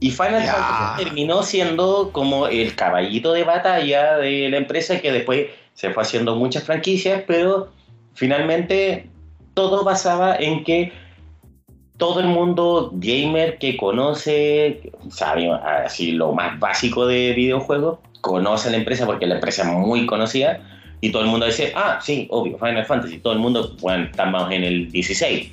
[0.00, 0.42] Y Final.
[0.42, 6.02] Fantasy terminó siendo como el caballito de batalla de la empresa que después se fue
[6.02, 7.72] haciendo muchas franquicias, pero
[8.14, 9.08] finalmente
[9.54, 10.92] todo basaba en que
[11.96, 18.78] todo el mundo gamer que conoce, sabe así lo más básico de videojuegos, conoce la
[18.78, 20.58] empresa porque la empresa es muy conocida
[21.02, 24.50] y todo el mundo dice, ah, sí, obvio, Final Fantasy, todo el mundo, bueno, estamos
[24.50, 25.52] en el 16.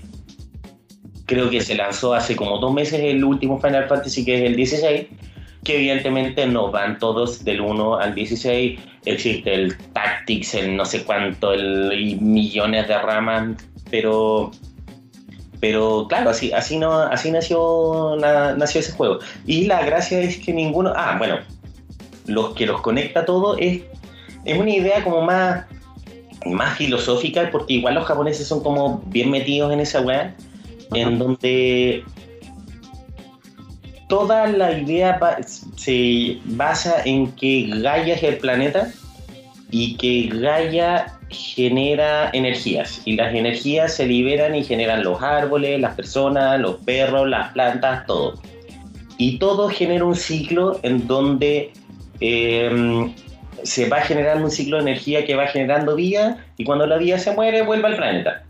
[1.26, 4.56] Creo que se lanzó hace como dos meses el último Final Fantasy, que es el
[4.56, 5.08] 16,
[5.66, 8.80] que evidentemente no van todos del 1 al 16.
[9.04, 13.58] Existe el Tactics, el no sé cuánto, el, y millones de ramas,
[13.90, 14.52] pero
[15.60, 19.20] pero claro, así, así, no, así nació, na- nació ese juego.
[19.46, 20.92] Y la gracia es que ninguno.
[20.96, 21.38] Ah, bueno,
[22.26, 23.82] los que los conecta todo es,
[24.46, 25.66] es una idea como más,
[26.46, 30.36] más filosófica, porque igual los japoneses son como bien metidos en esa weá,
[30.94, 32.04] en donde
[34.12, 35.20] toda la idea
[35.78, 38.92] se basa en que Gaia es el planeta
[39.70, 45.96] y que Gaia genera energías y las energías se liberan y generan los árboles, las
[45.96, 48.40] personas, los perros, las plantas, todo.
[49.18, 51.72] Y todo genera un ciclo en donde
[52.22, 53.12] eh,
[53.64, 57.18] se va generando un ciclo de energía que va generando vida y cuando la vida
[57.20, 58.44] se muere vuelve al planeta.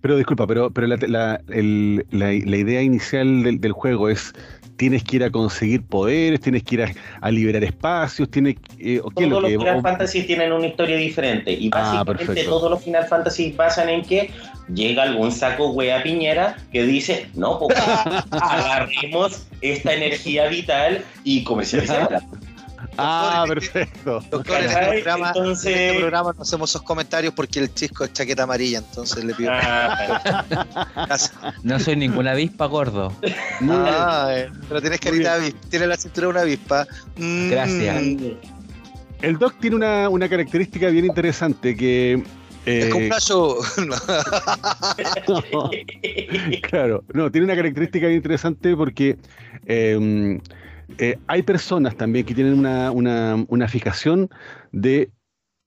[0.00, 4.32] Pero disculpa, pero, pero la, la- el- la- la idea inicial del, del juego es
[4.76, 9.00] tienes que ir a conseguir poderes, tienes que ir a, a liberar espacios, tienes eh,
[9.14, 12.70] Todos lo los que Final o- Fantasy tienen una historia diferente y Ah, básicamente todos
[12.70, 14.30] los Final Fantasy basan en que
[14.74, 17.78] llega algún saco wea piñera que dice, no, pues
[18.32, 22.20] agarremos esta energía vital y comercialicémosla.
[22.98, 24.20] Ah, Doctor, perfecto.
[24.30, 28.04] Doctor, en este, programa, Entonces- en este programa no hacemos esos comentarios porque el chisco
[28.04, 30.44] es chaqueta amarilla, entonces le pido Ah.
[31.62, 33.12] No soy ninguna avispa gordo.
[33.68, 36.86] Ah, eh, pero tienes carita de avispa, tiene la cintura de una avispa.
[37.16, 38.02] Mm, Gracias.
[39.22, 42.22] El Doc tiene una, una característica bien interesante que...
[42.66, 43.56] Es eh, como un gallo.
[46.62, 49.16] claro, no, tiene una característica bien interesante porque
[49.66, 50.40] eh,
[50.98, 54.28] eh, hay personas también que tienen una, una- fijación
[54.72, 55.10] de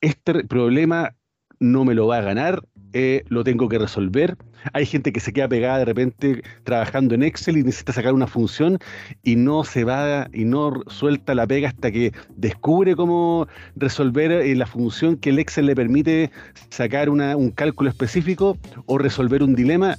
[0.01, 1.15] este problema
[1.59, 4.37] no me lo va a ganar, eh, lo tengo que resolver.
[4.73, 8.27] Hay gente que se queda pegada de repente trabajando en Excel y necesita sacar una
[8.27, 8.77] función
[9.23, 14.55] y no se va y no suelta la pega hasta que descubre cómo resolver eh,
[14.55, 16.31] la función que el Excel le permite
[16.69, 19.97] sacar un cálculo específico o resolver un dilema.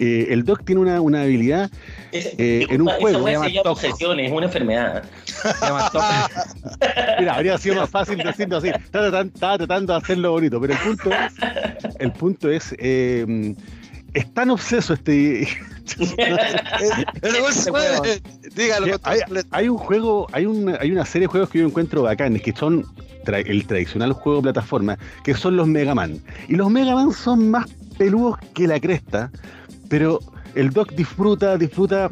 [0.00, 1.70] Eh, el Doc tiene una, una habilidad
[2.10, 5.04] Es- Eh, en un esa juego, se llama obsesión, es una enfermedad.
[5.24, 6.02] Se llama Top.
[7.20, 8.68] Mira, habría sido más fácil decirlo así.
[8.68, 11.32] Estaba tratan- estaba tratando de hacerlo bonito, pero el punto es,
[12.00, 13.54] el punto es, eh,
[14.14, 15.46] es tan obseso este.
[18.54, 22.02] Dígalo, hay, hay un juego, hay una, hay una serie de juegos que yo encuentro
[22.02, 22.84] bacanes, que son
[23.24, 26.18] tra- el tradicional juego de plataforma, que son los Mega Man.
[26.48, 27.66] Y los Mega Man son más
[27.98, 29.30] peludos que la cresta,
[29.88, 30.18] pero
[30.54, 32.10] el Doc disfruta, disfruta,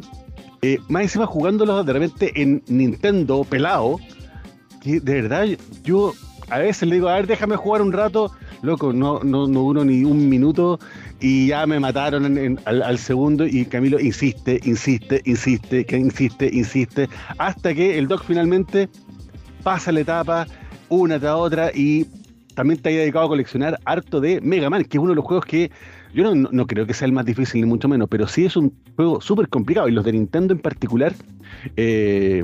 [0.61, 3.99] eh, más encima jugándolos de repente en Nintendo pelado,
[4.81, 5.45] que de verdad
[5.83, 6.13] yo
[6.49, 8.31] a veces le digo, a ver, déjame jugar un rato,
[8.61, 10.79] loco, no, no, no duro ni un minuto
[11.19, 15.97] y ya me mataron en- en- al, al segundo y Camilo insiste, insiste, insiste, que
[15.97, 18.89] insiste, insiste, hasta que el Doc finalmente
[19.63, 20.45] pasa la etapa
[20.89, 22.05] una tras otra y
[22.55, 25.25] también te ha dedicado a coleccionar harto de Mega Man, que es uno de los
[25.25, 25.71] juegos que
[26.13, 28.55] yo no, no- creo que sea el más difícil ni mucho menos, pero sí es
[28.55, 31.13] un juego súper complicado y los de Nintendo en particular
[31.77, 32.43] eh,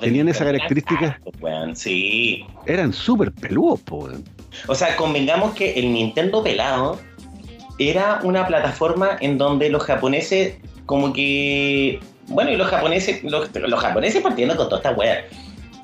[0.00, 1.20] Tenían esa característica.
[1.40, 2.44] weón, Sí.
[2.66, 4.22] eran súper peludos, weón.
[4.68, 7.00] O sea, convengamos que el Nintendo pelado
[7.78, 10.54] era una plataforma en donde los japoneses,
[10.86, 11.98] como que.
[12.28, 15.24] Bueno, y los japoneses, los, los japoneses partiendo con toda esta wea.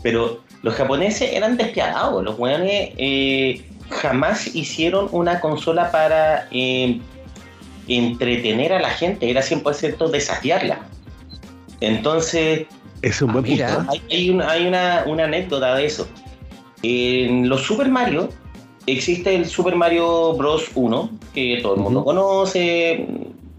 [0.03, 2.23] Pero los japoneses eran despiadados.
[2.23, 7.01] Los weones eh, jamás hicieron una consola para eh,
[7.89, 9.31] entretener a la gente.
[9.31, 10.81] Era 100% desafiarla.
[11.81, 12.67] Entonces,
[13.03, 13.87] Ese es un buen Ah, mira.
[13.89, 16.09] hay, hay una, hay una, una anécdota de eso.
[16.83, 18.29] En los Super Mario
[18.87, 20.71] existe el Super Mario Bros.
[20.75, 23.07] 1, que todo el mundo conoce.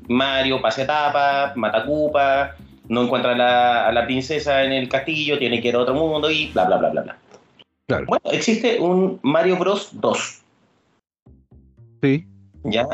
[0.07, 2.55] Mario pasa etapa, mata a Koopa,
[2.87, 5.93] no encuentra a la, a la princesa en el castillo, tiene que ir a otro
[5.93, 7.17] mundo y bla, bla, bla, bla, bla.
[7.89, 8.05] Claro.
[8.07, 9.89] Bueno, existe un Mario Bros.
[9.93, 10.41] 2.
[12.03, 12.27] Sí.
[12.65, 12.85] ¿ya?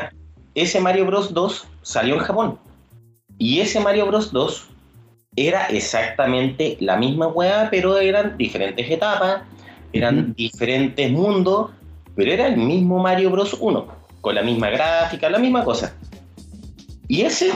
[0.54, 1.34] Ese Mario Bros.
[1.34, 2.58] 2 salió en Japón.
[3.36, 4.32] Y ese Mario Bros.
[4.32, 4.70] 2
[5.36, 9.42] era exactamente la misma weá, pero eran diferentes etapas,
[9.92, 11.72] eran diferentes mundos,
[12.14, 13.54] pero era el mismo Mario Bros.
[13.60, 13.86] 1,
[14.22, 15.94] con la misma gráfica, la misma cosa.
[17.06, 17.52] Y ese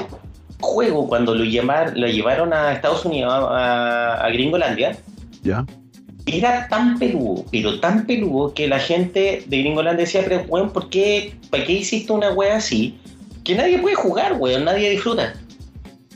[0.61, 4.95] juego, cuando lo, lo llevaron a Estados Unidos, a, a Gringolandia,
[5.43, 5.65] Ya.
[6.39, 10.91] Era tan peludo, pero tan peludo que la gente de Gringolandia decía, pero weón, ¿por
[10.91, 12.99] qué, ¿para qué hiciste una wea así?
[13.45, 15.35] Que nadie puede jugar, weón, nadie disfruta.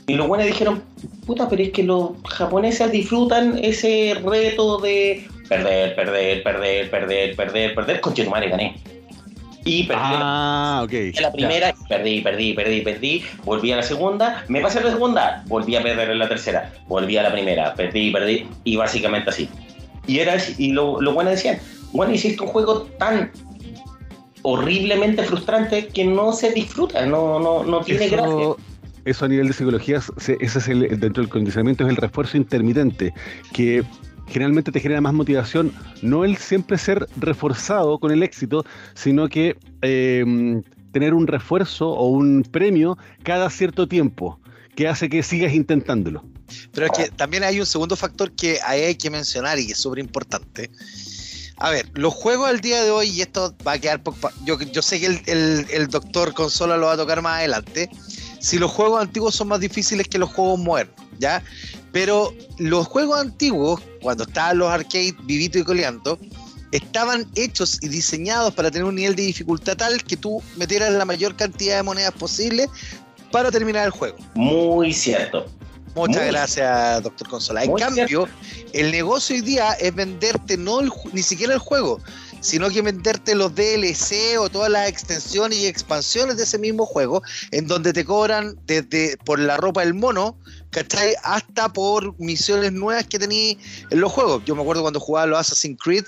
[0.07, 0.83] Y los buenos dijeron,
[1.25, 7.75] puta, pero es que los japoneses disfrutan ese reto de perder, perder, perder, perder, perder,
[7.75, 8.75] perder, con madre gané.
[9.67, 10.93] Y perdí Ah, ok.
[10.93, 14.91] en la primera, perdí, perdí, perdí, perdí, volví a la segunda, me pasé a la
[14.91, 19.31] segunda, volví a perder en la tercera, volví a la primera, perdí, perdí, y básicamente
[19.31, 19.49] así.
[20.07, 21.57] Y era y lo, lo bueno decían,
[21.93, 23.31] bueno, hiciste un juego tan
[24.41, 28.29] horriblemente frustrante que no se disfruta, no, no, no tiene gracia.
[28.29, 28.57] Eso,
[29.05, 32.37] eso a nivel de psicología, se- ese es el, dentro del condicionamiento, es el refuerzo
[32.37, 33.13] intermitente,
[33.53, 33.83] que
[34.27, 39.57] generalmente te genera más motivación, no el siempre ser reforzado con el éxito, sino que
[39.81, 44.39] eh, tener un refuerzo o un premio cada cierto tiempo,
[44.75, 46.23] que hace que sigas intentándolo.
[46.73, 49.79] Pero es que también hay un segundo factor que hay que mencionar y que es
[49.79, 50.69] súper importante.
[51.57, 54.01] A ver, los juegos al día de hoy, y esto va a quedar.
[54.43, 57.89] Yo, yo sé que el doctor Consola lo va a tocar más adelante.
[58.39, 61.41] Si los juegos antiguos son más difíciles que los juegos modernos, ¿ya?
[61.91, 66.19] Pero los juegos antiguos, cuando estaban los arcades vivito y coleando,
[66.71, 71.05] estaban hechos y diseñados para tener un nivel de dificultad tal que tú metieras la
[71.05, 72.67] mayor cantidad de monedas posible
[73.31, 74.17] para terminar el juego.
[74.35, 75.45] Muy cierto.
[75.95, 77.63] Muchas Muy- gracias, doctor Consola.
[77.63, 78.27] En cambio,
[78.73, 82.01] el negocio hoy día es venderte no el ni siquiera el juego,
[82.41, 87.23] sino que venderte los DLC o todas las extensiones y expansiones de ese mismo juego,
[87.51, 90.37] en donde te cobran desde por la ropa del mono,
[90.69, 91.15] ¿cachai?
[91.23, 93.57] Hasta por misiones nuevas que tenéis
[93.89, 94.43] en los juegos.
[94.45, 96.03] Yo me acuerdo cuando jugaba los Assassin's Creed,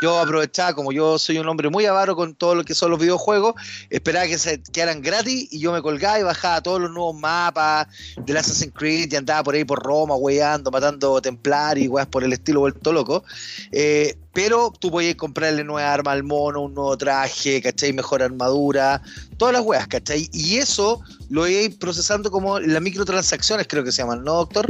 [0.00, 2.98] yo aprovechaba, como yo soy un hombre muy avaro con todo lo que son los
[2.98, 3.54] videojuegos,
[3.90, 7.86] esperaba que se quedaran gratis y yo me colgaba y bajaba todos los nuevos mapas
[8.24, 12.24] del Assassin's Creed y andaba por ahí por Roma, weyando, matando templarios y weas por
[12.24, 13.24] el estilo vuelto loco.
[13.72, 17.92] Eh, pero tú podías comprarle nueva arma al mono, un nuevo traje, ¿cachai?
[17.92, 19.02] Mejor armadura,
[19.36, 20.28] todas las weas, ¿cachai?
[20.32, 24.34] Y eso lo iba a ir procesando como las microtransacciones, creo que se llaman, ¿no,
[24.34, 24.66] doctor?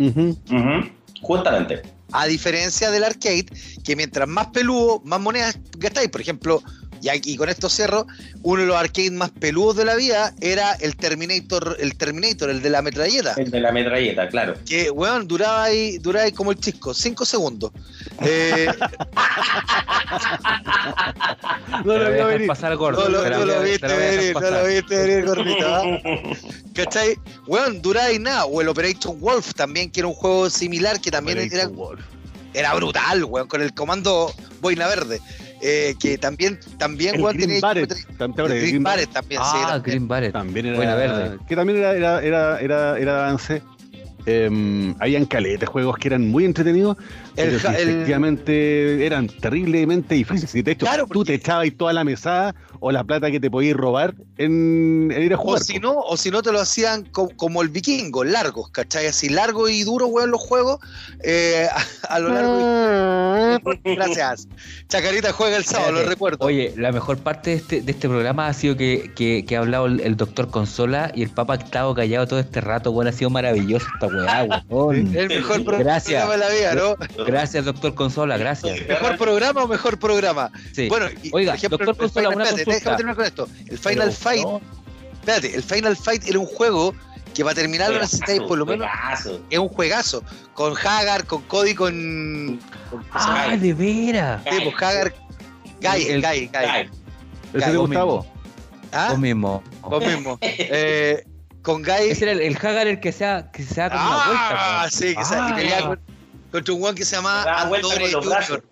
[1.20, 1.82] Justamente.
[2.12, 3.46] A diferencia del arcade,
[3.84, 6.08] que mientras más peludo, más monedas gastáis.
[6.08, 6.62] Por ejemplo,
[7.02, 8.06] y aquí con esto cierro,
[8.42, 12.62] uno de los arcades más peludos de la vida era el Terminator, el Terminator, el
[12.62, 13.34] de la metralleta.
[13.36, 14.54] El de la metralleta, claro.
[14.68, 17.72] Que, weón, duraba ahí, duraba ahí como el chisco, cinco segundos.
[18.22, 18.68] Eh,
[21.84, 22.46] No lo dejar venir.
[22.46, 23.02] pasar gordo.
[23.02, 24.62] no lo, no lo te viste venir, no pasar.
[24.62, 25.66] lo viste venir, gordito.
[25.66, 25.82] ¿ah?
[26.74, 27.16] ¿Cachai?
[27.46, 28.44] Weón, duraba ahí nada.
[28.46, 32.00] O el Operation Wolf también, que era un juego similar, que también era, Wolf.
[32.54, 35.20] era brutal, weón, con el comando boina verde.
[35.62, 37.90] Eh, que también, también El Green tenía Barrett.
[37.92, 39.48] geometría- ¿Te acuerdas el Green Green Barrett también, sí.
[39.52, 39.82] Ah, también.
[39.82, 40.32] Green Barrett.
[40.32, 41.38] También era, Buena verde.
[41.48, 43.62] que también era, era, era, era, era avance.
[44.26, 46.96] Eh, habían caletes juegos que eran muy entretenidos,
[47.36, 50.54] El pero ja- que el- efectivamente eran terriblemente difíciles.
[50.54, 53.30] Y de hecho, Claro, tú porque- te echabas ahí toda la mesada o la plata
[53.30, 55.62] que te podías robar en, en ir a O jugar.
[55.62, 59.06] si no, o si no te lo hacían co- como el vikingo, largos, ¿cachai?
[59.06, 60.80] Así largo y duro, weón, los juegos,
[61.22, 63.94] eh, a, a lo largo y...
[63.94, 64.48] Gracias.
[64.88, 66.44] Chacarita juega el sábado, lo recuerdo.
[66.44, 69.60] Oye, la mejor parte de este, de este programa ha sido que, que, que ha
[69.60, 73.10] hablado el, el doctor Consola y el Papa ha estado callado todo este rato, bueno,
[73.10, 75.14] ha sido maravilloso esta weá, weón.
[75.16, 76.24] el mejor Gracias.
[76.24, 77.24] programa de la vida, ¿no?
[77.24, 78.78] Gracias, doctor Consola, gracias.
[78.88, 80.50] ¿Mejor programa o mejor programa?
[80.72, 80.88] Sí.
[80.88, 82.69] Bueno, y, Oiga, por ejemplo, doctor Consola, una consulta.
[82.74, 83.48] Déjame terminar con esto.
[83.68, 84.60] El Final Pero, Fight, no,
[85.14, 86.94] espérate, el Final Fight era un juego
[87.34, 89.40] que para terminarlo necesitáis por lo menos Juegazo.
[89.50, 90.24] es un juegazo.
[90.54, 92.60] Con Hagar, con Cody, con.
[92.90, 94.42] con Ah, de veras.
[94.50, 95.14] sí, pues, Hagar.
[95.80, 96.90] Guy, El- Guy, Guy.
[97.54, 98.26] ¿Ese te mismo.
[98.92, 99.08] ¿Ah?
[99.10, 99.62] Vos mismo.
[99.82, 100.38] Vos mismo.
[100.42, 101.24] Eh,
[101.62, 102.10] con Guy.
[102.10, 104.96] Ese era el, el Hagar el que se ha, que se como una Ah, vuelta.
[104.96, 105.48] sí, que se- Ah.
[105.50, 106.00] y peleaba con-
[106.50, 108.12] contra un weón que se llama vuelta Andore.
[108.12, 108.64] Junior.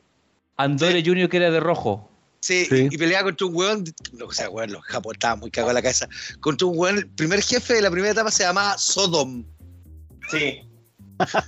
[0.57, 2.11] Andore Junior que era de rojo.
[2.41, 2.89] Sí, Sí.
[2.91, 3.85] y peleaba contra un weón,
[4.25, 6.09] o sea, weón, los japoneses estaban muy cagados en la cabeza.
[6.41, 9.45] Contra un weón, el primer jefe de la primera etapa se llamaba Sodom.
[10.31, 10.61] Sí.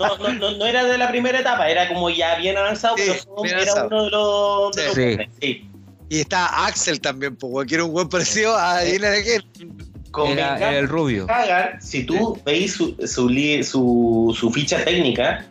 [0.00, 3.04] No, no, no, no era de la primera etapa, era como ya bien avanzado, Sí,
[3.06, 3.86] pero Sodom era avanzado.
[3.86, 4.96] uno de los.
[4.96, 5.70] de Sí.
[6.08, 9.90] Y está Axel también, pues, weón, que era un weón parecido a adivina de quién.
[10.32, 11.26] Era, era el rubio.
[11.30, 15.46] Hagar, si tú veis su, su, li- su, su ficha técnica,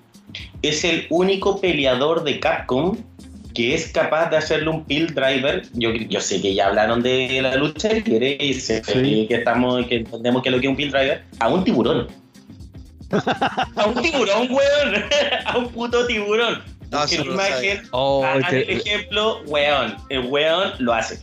[0.61, 2.97] es el único peleador de Capcom
[3.53, 5.63] que es capaz de hacerle un pill driver.
[5.73, 9.25] Yo, yo sé que ya hablaron de la lucha libre y sé Sí.
[9.27, 12.07] que, estamos, que entendemos que es lo que es un pill driver, a un tiburón.
[13.75, 15.03] a un tiburón, weón.
[15.45, 16.61] a un puto tiburón.
[16.91, 19.95] No, lo imagen, Oh, este- el ejemplo, weón.
[20.09, 21.19] El weón lo hace.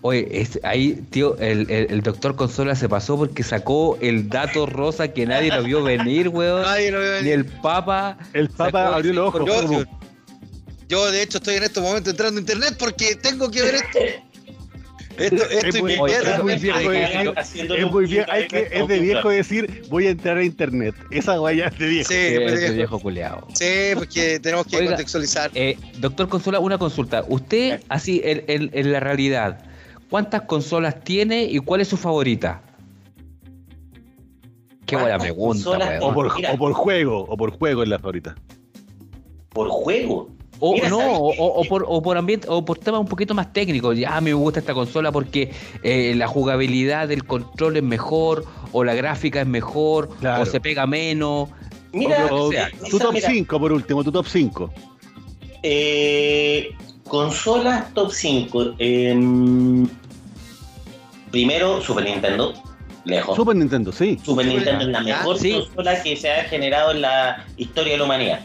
[0.00, 4.64] Oye, es- ahí, tío, el, el, el doctor Consola se pasó porque sacó el dato
[4.66, 6.62] rosa que nadie lo vio venir, weón.
[6.62, 8.16] Nadie lo ve Ni el Papa.
[8.32, 9.42] El Papa abrió los ojos.
[9.70, 9.82] Yo,
[10.88, 13.98] yo, de hecho, estoy en este momento entrando a internet porque tengo que ver esto.
[15.18, 18.86] Esto, esto Es es muy- es muy viejo decir- es muy hay que, a es
[18.88, 20.94] de viejo decir voy a entrar a internet.
[21.10, 22.08] Esa guaya es de viejo.
[22.08, 22.74] Sí, Sí, pues, ese viejo.
[22.76, 23.48] viejo culeado.
[23.52, 23.64] Sí,
[23.94, 25.50] porque tenemos que Oiga, contextualizar.
[25.54, 27.24] Eh, doctor Consola, una consulta.
[27.28, 29.64] Usted, así, en, en- en la realidad,
[30.08, 32.62] ¿cuántas consolas tiene y cuál es su favorita?
[34.86, 37.98] Qué buena ¿Cuántas pregunta, consolas O por, o por juego, o por juego en la
[37.98, 38.36] favorita.
[39.50, 40.30] Por juego.
[40.60, 43.52] O Mira, no, ¿sabes o, por, o por ambiente, o por temas un poquito más
[43.52, 43.96] técnicos.
[43.96, 45.52] Ya me gusta esta consola porque
[45.84, 50.42] eh, la jugabilidad del control es mejor, o la gráfica es mejor, Claro.
[50.42, 51.48] o se pega menos.
[51.92, 54.70] Mira, O- o sea, tu esa, top mira, 5 por último, tu top 5.
[55.62, 56.70] eh,
[57.04, 58.74] consolas top 5.
[58.78, 59.86] em,
[61.30, 62.52] primero, Super Nintendo.
[63.04, 63.36] Lejos.
[63.36, 64.18] Super Nintendo, sí.
[64.22, 65.52] Super Super Nintendo es la mejor Sí.
[65.52, 68.40] consola que se ha generado en la historia de la humanidad.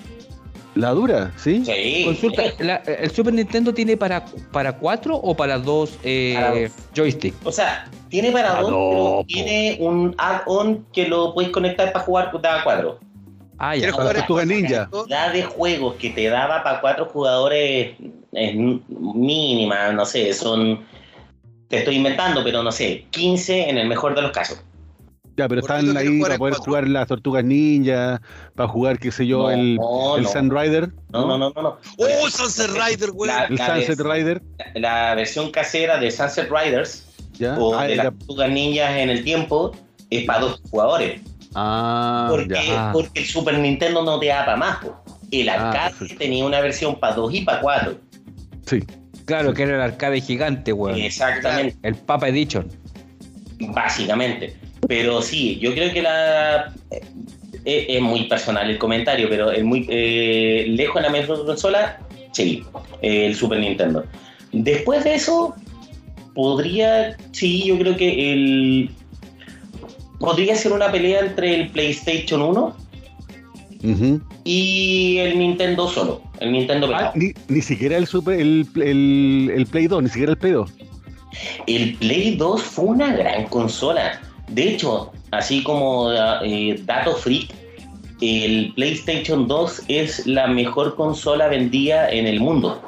[0.75, 1.63] La dura, ¿sí?
[1.65, 2.01] Sí.
[2.03, 6.71] Consulta, la- ¿el Super Nintendo tiene para, para cuatro o para dos eh, Para dos.
[6.95, 7.35] joystick?
[7.43, 9.25] O sea, tiene para Ah, dos, pero po.
[9.27, 12.99] tiene un add-on que lo puedes conectar para jugar de a cuatro.
[13.59, 13.81] Ah, ya.
[13.91, 14.89] ¿Quieres Para el- ninja.
[15.07, 17.95] La de juegos que te daba para cuatro jugadores
[18.31, 18.55] es
[18.89, 20.85] mínima, no sé, son.
[21.67, 24.61] Te estoy inventando, pero no sé, 15 en el mejor de los casos.
[25.35, 26.63] Ya, pero ¿Por qué están ahí para poder cuatro?
[26.65, 28.21] jugar las tortugas ninja,
[28.55, 30.29] para jugar, qué sé yo, No, el, no, el no.
[30.29, 30.91] Sun Rider.
[31.11, 31.61] No, no, no, no.
[31.61, 31.77] no.
[31.97, 33.35] ¡Oh, Sunset Rider, weón!
[33.35, 34.43] La- El la Sunset Rider.
[34.75, 37.07] La versión casera de Sunset Riders
[37.39, 37.57] ¿ya?
[37.57, 39.71] o Ah, de las tortugas ninjas en el tiempo
[40.11, 41.21] es para dos jugadores.
[41.55, 42.91] ah, Porque, ya.
[42.93, 44.77] porque el Super Nintendo no te da para más.
[44.83, 44.95] po.
[45.31, 46.15] El Ah, arcade perfecto.
[46.23, 47.95] tenía una versión para dos y para cuatro.
[48.67, 48.83] Sí.
[49.25, 50.99] Claro, que era el arcade gigante, weón.
[50.99, 51.75] Exactamente.
[51.81, 52.67] El Papa Edition.
[53.69, 54.55] Básicamente.
[54.87, 56.73] Pero sí, yo creo que la.
[56.91, 57.01] eh,
[57.65, 61.99] eh, es muy personal el comentario, pero es muy eh, lejos de la mejor consola,
[62.33, 62.63] sí,
[63.01, 64.03] eh, el Super Nintendo.
[64.51, 65.55] Después de eso,
[66.35, 67.15] podría.
[67.31, 68.89] Sí, yo creo que el.
[70.19, 72.77] Podría ser una pelea entre el PlayStation 1
[73.83, 74.21] Ujú.
[74.45, 76.21] y el Nintendo solo.
[76.39, 80.31] El Nintendo Ah, ni, ni siquiera el Super, el, el, el Play 2, ni siquiera
[80.31, 80.71] el Play 2.
[81.67, 84.21] El Play 2 fue una gran consola.
[84.53, 86.11] De hecho, así como
[86.43, 87.49] eh, dato freak,
[88.21, 92.81] el PlayStation 2 es la mejor consola vendida en el mundo.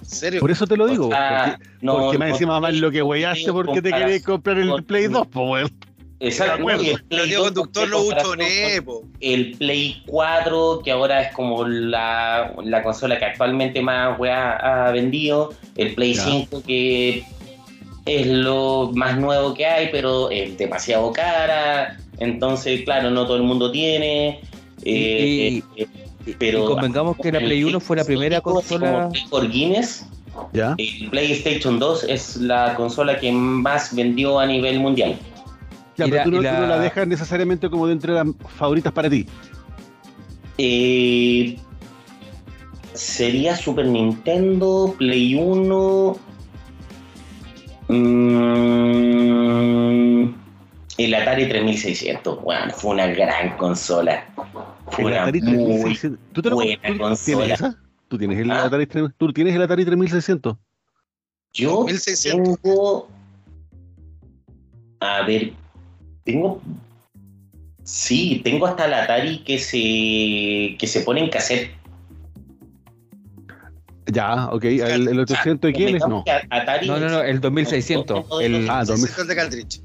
[0.00, 0.40] ¿En serio?
[0.40, 1.08] Por eso te lo digo.
[1.08, 4.22] O sea, porque no- porque más no encima más lo que hueaste porque te querías
[4.22, 5.72] comprar el con- Play 2, pues weón.
[6.20, 6.62] Exacto.
[6.80, 9.02] y el Play Diego 2 Conductor lo buchoné, con po.
[9.20, 14.52] El Play 4, que ahora es como la, la consola que actualmente más weá
[14.86, 15.52] ha vendido.
[15.76, 16.22] El Play Ya.
[16.22, 17.24] 5, que
[18.06, 21.98] es lo más nuevo que hay, pero es demasiado cara.
[22.18, 24.40] Entonces, claro, no todo el mundo tiene.
[24.84, 25.86] eh, Y- eh,
[26.26, 29.08] Y- pero y convengamos que la el Play 1 fue la primera consola.
[29.12, 30.06] récord Guinness.
[30.52, 30.74] ¿Ya?
[30.78, 35.16] El PlayStation 2 es la consola que más vendió a nivel mundial.
[35.96, 38.34] Ya, Y pero la- tú, no, tú la la- dejas necesariamente como dentro de las
[38.56, 39.26] favoritas para ti.
[40.58, 41.56] Eh,
[42.94, 46.16] sería Super Nintendo, Play 1.
[49.02, 50.34] Mm,
[50.98, 52.42] el Atari 3600.
[52.42, 54.24] Bueno, fue una gran consola.
[54.90, 56.20] Fue El una Atari muy 3600.
[56.32, 57.36] ¿Tú, te lo- buena tú consola.
[57.44, 57.78] tienes esa?
[58.08, 58.64] ¿Tú tienes el Ah.
[58.64, 59.14] Atari 3000?
[59.16, 60.56] ¿Tú tienes el Atari 3600?
[61.54, 62.58] Yo 1600.
[62.62, 63.08] tengo.
[65.00, 65.52] A ver.
[66.24, 66.60] Tengo.
[67.84, 70.76] Sí, tengo hasta el Atari que se.
[70.78, 71.70] que se pone en cassette.
[74.06, 74.64] Ya, ok.
[74.64, 75.98] El, el 800 XL, no.
[76.00, 78.24] Convengamos que Atari No, no, no, el 2600.
[78.42, 78.96] El, Ah, 2000.
[79.06, 79.80] 600 de cartridge.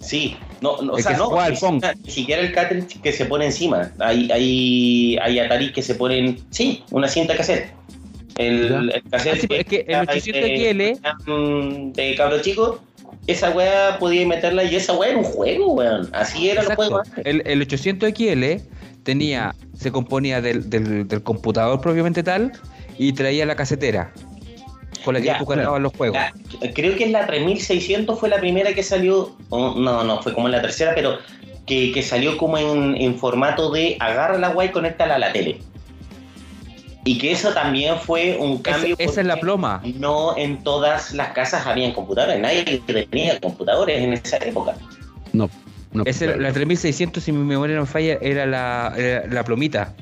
[0.00, 1.74] Sí, no, no o sea, no, juega al ni Pong.
[1.76, 3.90] siquiera- ni siquiera el cartridge que se pone encima.
[4.00, 7.72] Hay, hay, hay Atari que se ponen, sí, una cinta cassette.
[8.36, 12.80] El, el cassette Ah, sí, es que el de- 800 XL mm, de cabro chico,
[13.28, 16.10] esa weá podía meterla y esa weá era un juego, weón.
[16.12, 17.24] Así era el juego antes.
[17.24, 18.60] El, el 800 XL
[19.04, 22.52] tenía, se componía del, del- del computador propiamente tal
[22.98, 24.12] y traía la casetera
[25.04, 26.18] con la que Ya, tú cargabas los juegos.
[26.74, 30.62] Creo que es la 3600 fue la primera que salió, no, no, fue como la
[30.62, 31.18] tercera, pero
[31.66, 35.32] que, que salió como en, en formato de agarra la weá y conéctala a la
[35.32, 35.60] tele.
[37.06, 38.96] Y que eso también fue un cambio.
[38.98, 39.82] esa es la ploma.
[39.98, 44.74] No en todas las casas habían computadores, nadie tenía computadores en esa época.
[45.34, 45.50] No.
[45.92, 49.92] no Esa era- la 3600, si mi memoria no falla, era la, era la plomita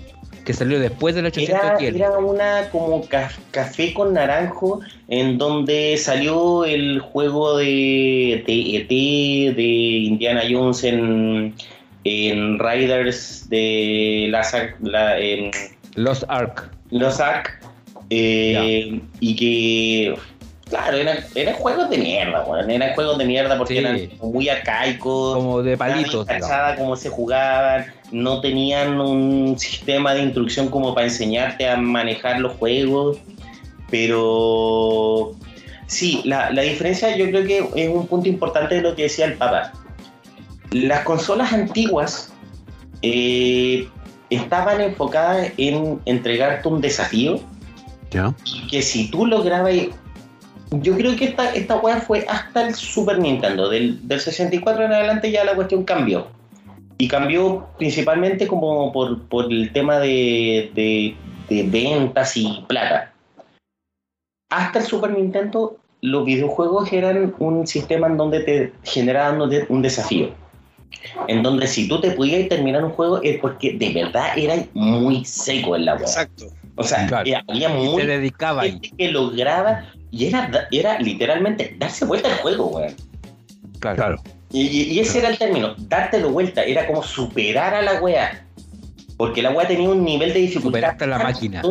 [0.44, 5.96] que salió después del 800 Era, era una como ca- café con naranjo en donde
[5.96, 8.88] salió el juego de, de ET,
[9.56, 11.54] de Indiana Jones en,
[12.04, 14.42] en Riders de la,
[14.80, 15.50] la en
[15.94, 16.70] Los Ark.
[16.90, 17.60] los Ark
[18.10, 20.14] eh, y que
[20.72, 23.78] claro eran, eran juegos de mierda weón, eran juegos de mierda porque Sí.
[23.80, 26.26] eran muy arcaicos Como de palitos.
[26.78, 32.54] cómo se jugaban, no tenían un sistema de instrucción como para enseñarte a manejar los
[32.56, 33.18] juegos,
[33.90, 35.32] pero
[35.86, 39.26] sí, la, la diferencia yo creo que es un punto importante de lo que decía
[39.26, 39.72] el Papa.
[40.70, 42.32] Las consolas antiguas
[43.02, 43.86] eh,
[44.30, 47.40] estaban enfocadas en entregarte un desafío
[48.10, 48.34] Ya.
[48.46, 49.72] y que si tú lograbas
[50.80, 54.92] yo creo que esta, esta weá fue hasta el Super Nintendo del, del 64 en
[54.92, 56.28] adelante ya la cuestión cambió.
[56.98, 61.16] Y cambió principalmente como por, por el tema de, de-
[61.64, 63.12] ventas y plata.
[64.50, 69.66] Hasta el Super Nintendo los videojuegos eran un sistema en donde te generaban un de-
[69.68, 70.30] un desafío.
[71.28, 75.24] En donde si tú te podías terminar un juego es porque de verdad era muy
[75.24, 76.02] seco en la weá.
[76.04, 76.46] Exacto.
[76.76, 77.28] O sea, Claro.
[77.28, 78.70] eh, había Y muy se dedicaba ahí.
[78.72, 82.94] gente que lograba y era, era literalmente darse vuelta al juego, weón.
[83.80, 83.96] Claro.
[83.96, 84.22] Claro.
[84.52, 88.46] Y, y- y ese era el término, dártelo vuelta, era como superar a la wea.
[89.16, 90.78] Porque la wea tenía un nivel de dificultad.
[90.78, 91.62] Superaste a la máquina.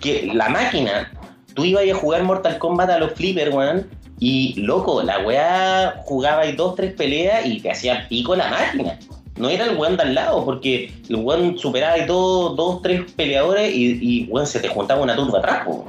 [0.00, 1.12] Que la máquina,
[1.54, 3.86] tú ibas a jugar Mortal Kombat a los flippers, weón.
[4.20, 8.98] Y loco, la wea jugaba ahí dos, tres peleas y te hacía pico la máquina.
[9.36, 13.10] No era el weón de al lado, porque el weón superaba ahí dos, dos, tres
[13.12, 15.84] peleadores y, y weón, se te juntaba una turba atrás, po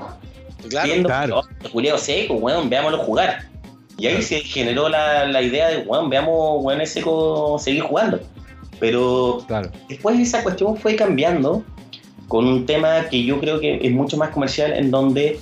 [0.69, 0.87] Claro.
[0.87, 1.41] viendo claro.
[1.41, 3.45] oh, culeo seco, weón, veámoslo jugar.
[3.97, 8.19] Y ahí se generó la, la idea de, weón, veamos, weón, ese seco seguir jugando.
[8.79, 9.69] Pero Claro.
[9.87, 11.63] después esa cuestión fue cambiando
[12.27, 15.39] con un tema que yo creo que es mucho más comercial, en donde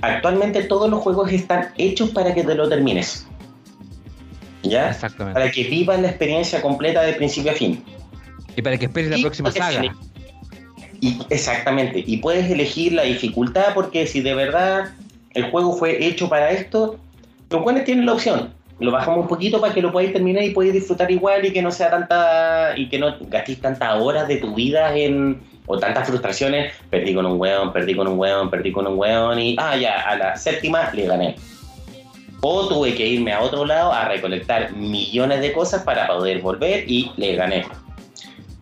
[0.00, 3.26] actualmente todos los juegos están hechos para que te lo termines.
[4.64, 4.90] ¿Ya?
[4.90, 5.38] Exactamente.
[5.38, 7.82] Para que vivas la experiencia completa de principio a fin.
[8.56, 9.94] Y para que esperes la próxima saga.
[11.00, 12.02] Y, exactamente.
[12.06, 14.92] Y puedes elegir la dificultad porque si de verdad
[15.34, 16.98] el juego fue hecho para esto,
[17.50, 18.54] los buenos tienen la opción.
[18.80, 21.62] Lo bajamos un poquito para que lo podáis terminar y podáis disfrutar igual y que
[21.62, 22.72] no sea tanta.
[22.76, 25.40] y que no gastéis tantas horas de tu vida en.
[25.66, 26.72] o tantas frustraciones.
[26.90, 29.56] Perdí con un weón, perdí con un weón, perdí con un weón y.
[29.58, 31.36] ah, ya, a la séptima le gané.
[32.46, 36.84] O tuve que irme a otro lado a recolectar millones de cosas para poder volver
[36.86, 37.64] y le gané.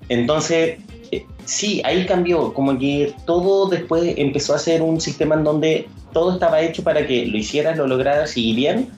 [0.09, 0.78] Entonces,
[1.11, 5.89] eh, sí, ahí cambió, como que todo después empezó a ser un sistema en donde
[6.12, 8.89] todo estaba hecho para que lo hicieras, lo lograras y bien,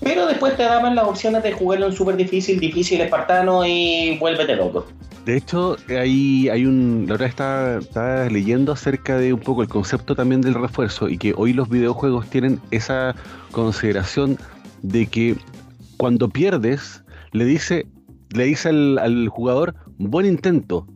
[0.00, 4.56] Pero después te daban las opciones de jugarlo en súper difícil, difícil, espartano y vuélvete
[4.56, 4.86] loco.
[5.24, 7.06] De hecho, hay, hay un.
[7.08, 11.32] La estaba, estaba leyendo acerca de un poco el concepto también del refuerzo y que
[11.36, 13.14] hoy los videojuegos tienen esa
[13.52, 14.36] consideración
[14.82, 15.36] de que
[15.96, 17.86] cuando pierdes, le dice,
[18.30, 20.88] le dice al jugador, buen intento.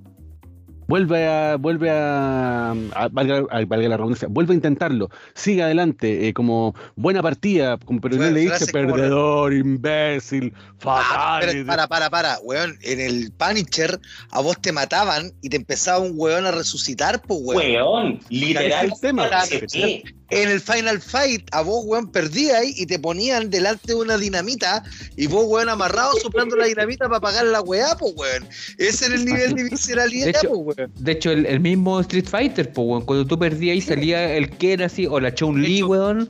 [0.89, 6.29] Vuelve a, vuelve a, a- valga, a- valga la redundancia, vuelve a intentarlo, sigue adelante,
[6.29, 11.41] eh, como buena partida, como, pero no Fra- le dice como- perdedor, imbécil, Ah, fatal.
[11.53, 12.79] pero para, para, para, weón.
[12.83, 13.99] En el Punisher
[14.31, 17.57] a vos te mataban y te empezaba un weón a resucitar, pues, weón.
[17.61, 18.87] Weón, literal.
[18.87, 19.29] El tema,
[19.67, 20.03] sí.
[20.31, 24.83] En el Final Fight, a vos, weón, perdías y te ponían delante de una dinamita
[25.17, 28.49] y vos, weón, amarrado soplando la dinamita para apagar la weá, pues, weón.
[28.79, 30.93] Ese era el nivel de visceralidad, De hecho, pues, weón.
[30.97, 34.51] De hecho, el, el mismo Street Fighter, pues, weón, cuando tú perdías ahí salía el
[34.51, 36.29] Ken así, o la Chun-Li, weón,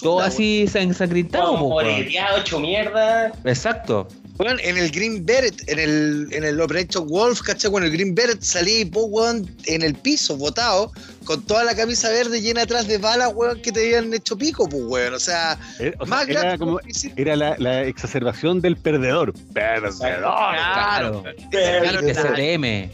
[0.00, 2.06] todo así ensangrentado, pues, weón.
[2.38, 3.32] hecho mierda.
[3.44, 4.08] Exacto.
[4.38, 7.70] Weón, en el Green Beret, en el, en el Operation Wolf, ¿cachai?
[7.70, 10.92] Bueno, el Green Beret salía y vos, weón, en el piso, botado,
[11.24, 14.68] con toda la camisa verde llena atrás de balas, weón, que te habían hecho pico,
[14.68, 15.14] pues, weón.
[15.14, 16.78] O sea, Eh, o sea, más era, grande como,
[17.16, 19.34] era la, la exacerbación del perdedor.
[19.52, 19.98] Perdedor.
[19.98, 21.24] Claro.
[21.50, 22.04] Claro.
[22.12, 22.90] CTM.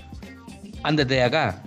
[0.82, 1.62] Ándate de acá.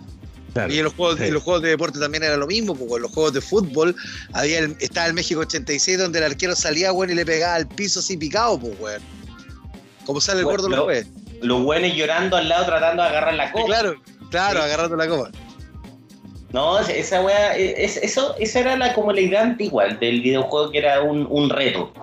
[0.53, 0.73] Claro.
[0.73, 1.25] Y en los, juegos, Sí.
[1.25, 3.95] en los juegos de deporte también era lo mismo, porque en los juegos de fútbol
[4.33, 7.67] había el- estaba el México 86 donde el arquero salía, weón, y le pegaba al
[7.67, 9.16] piso así picado, pues, weón.
[10.07, 11.05] Como sale el Bueno, gordo lo- lo ve.
[11.41, 13.65] Los buenos llorando al lado tratando de agarrar la copa.
[13.67, 13.93] Claro,
[14.31, 14.65] claro, Sí.
[14.65, 15.29] agarrando la copa.
[16.53, 20.77] No, esa weá, es, eso, esa era la, como la idea antigua del videojuego que
[20.79, 21.93] era un, un reto.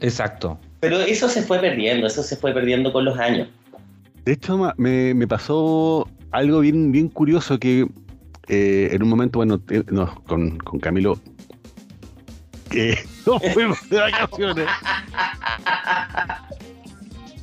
[0.00, 0.58] Exacto.
[0.80, 3.46] Pero eso se fue perdiendo, eso se fue perdiendo con los años.
[4.24, 7.86] De hecho, me, me pasó algo bien, bien curioso que
[8.48, 11.20] eh, en un momento, bueno, eh, no, con, con Camilo,
[12.70, 14.66] que nos fuimos de vacaciones.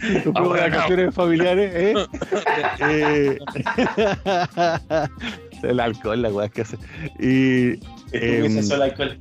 [0.14, 1.94] Nos fuimos de vacaciones familiares, ¿eh?
[2.90, 3.38] Eh,
[5.64, 6.78] el alcohol, la weá que hace.
[7.20, 7.80] Y,
[8.74, 9.20] alcohol.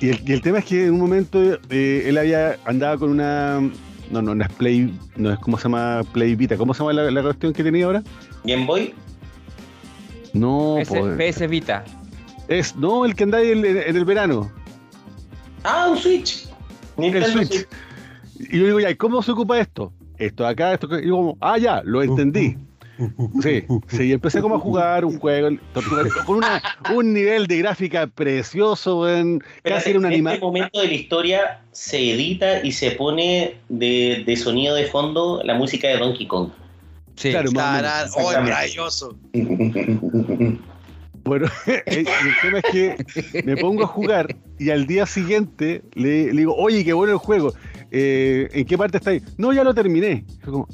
[0.00, 1.38] y el, y el tema es que en un momento
[1.70, 3.60] eh, él había andaba con una.
[4.10, 4.92] No, no, no es Play.
[5.16, 6.56] No es como se llama Play Vita.
[6.56, 8.02] ¿Cómo se llama la, la cuestión que tenía ahora?
[8.44, 8.94] Game Boy,
[10.32, 10.76] No,
[11.18, 11.84] PS, Vita.
[12.48, 14.50] es no el que anda ahí en, en el verano.
[15.64, 16.48] ah, un Switch.
[16.96, 17.66] Nintendo Switch.
[18.38, 19.92] Y yo digo, ya, ¿y cómo se ocupa esto?
[20.18, 21.00] Esto de acá, esto que.
[21.00, 22.56] Y yo como, ah, ya, lo entendí.
[23.42, 25.56] Sí, sí, y empecé como a jugar un juego
[26.26, 26.60] con una,
[26.92, 30.34] un nivel de gráfica precioso, weón, casi era un en animal.
[30.34, 35.40] este momento de la historia se edita y se pone de, de sonido de fondo
[35.44, 36.50] la música de Donkey Kong.
[37.14, 37.30] Sí.
[37.30, 39.16] Claro, más oh, maravilloso.
[41.24, 41.46] Bueno,
[41.86, 42.06] el, el
[42.42, 46.84] tema es que me pongo a jugar y al día siguiente le, le digo, oye,
[46.84, 47.52] qué bueno el juego.
[47.90, 49.22] Eh, ¿En qué parte está ahí?
[49.36, 50.24] No, ya lo terminé.
[50.42, 50.68] Fue como,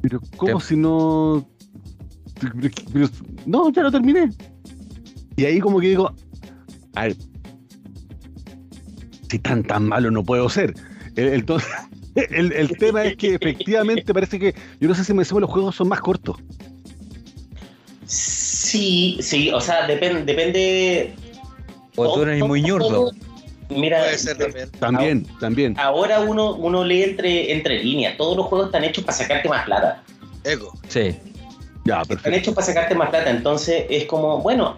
[0.00, 1.46] pero ¿cómo si no?
[2.40, 2.54] pero-
[2.92, 3.08] pero-
[3.46, 4.30] no, ya lo terminé.
[5.36, 6.12] Y ahí como que digo,
[6.94, 7.16] a ver,
[9.30, 10.74] si tan tan malo no puedo ser.
[11.16, 11.68] El, entonces,
[12.14, 15.50] el, el tema es que efectivamente parece que, yo no sé si me decimos los
[15.50, 16.36] juegos son más cortos.
[18.06, 21.14] Sí, sí, o sea, depende, depende.
[21.96, 23.10] O tú eres muy ñurdo.
[23.70, 24.70] Mira, Puede ser también.
[24.80, 25.74] También, también.
[25.78, 28.16] ahora uno, uno lee entre, entre líneas.
[28.16, 30.02] Todos los juegos están hechos para sacarte más plata.
[30.44, 30.72] Eco.
[30.88, 31.14] Sí.
[31.84, 33.30] Ya, Están hechos para sacarte más plata.
[33.30, 34.76] Entonces es como, bueno,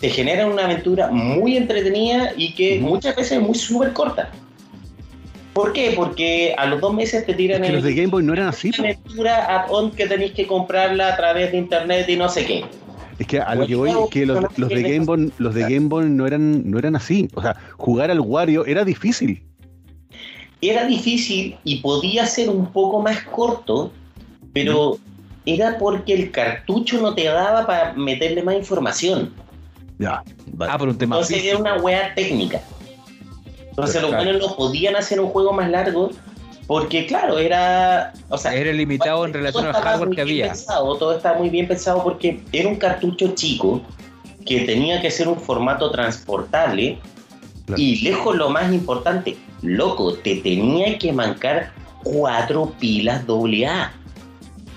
[0.00, 4.30] te generan una aventura muy entretenida y que muchas veces es muy súper corta.
[5.52, 5.92] ¿Por qué?
[5.94, 8.32] Porque a los dos meses te Es tiran que el- los de Game Boy no
[8.32, 8.70] eran así.
[8.78, 12.64] una aventura add-on que tenéis que comprarla a través de internet y no sé qué.
[13.18, 15.62] Es que a lo que voy es que los, los de Game Boy, los de
[15.62, 17.28] Game Boy no eran, no eran así.
[17.34, 19.42] O sea, jugar al Wario era difícil.
[20.60, 23.92] Era difícil y podía ser un poco más corto,
[24.52, 24.98] pero
[25.44, 29.32] era porque el cartucho no te daba para meterle más información.
[29.98, 30.22] Ya.
[30.60, 32.60] Ah, por un tema Entonces era una weá técnica.
[33.70, 34.24] Entonces los Claro.
[34.24, 36.10] buenos no podían hacer un juego más largo
[36.72, 38.14] porque, claro, era.
[38.30, 40.46] O sea, Era limitado en relación al hardware que había.
[40.46, 43.82] Pensado, todo estaba muy bien pensado porque era un cartucho chico
[44.46, 46.98] que tenía que ser un formato transportable
[47.66, 47.78] Claro.
[47.82, 53.92] y lejos lo más importante, loco, te tenía que mancar cuatro pilas AA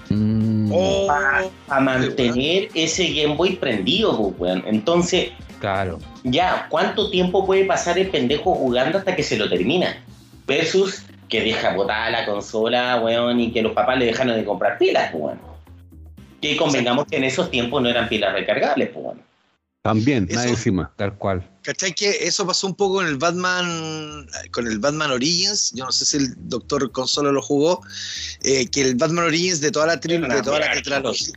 [0.10, 4.64] Mm, Oh, para mantener ese Game Boy prendido, pues, weón.
[4.68, 5.30] Entonces,
[5.62, 6.00] claro.
[6.26, 9.96] ya, ¿cuánto tiempo puede pasar el pendejo jugando hasta que se lo termina?
[10.46, 14.78] Versus que deja botada la consola, weón, y que los papás le dejaron de comprar
[14.78, 15.40] pilas, pues, weón.
[16.42, 19.22] Que convengamos que en esos tiempos no eran pilas recargables, pues, weón.
[19.82, 20.92] También, Eso- nada encima.
[20.96, 21.48] Tal cual.
[21.62, 25.72] ¿Cachai que eso pasó un poco con el Batman, con el Batman Origins?
[25.76, 27.82] Yo no sé si el doctor Consola lo jugó,
[28.44, 31.34] eh, que el Batman Origins de toda la, tri- Una de toda la tetralogía.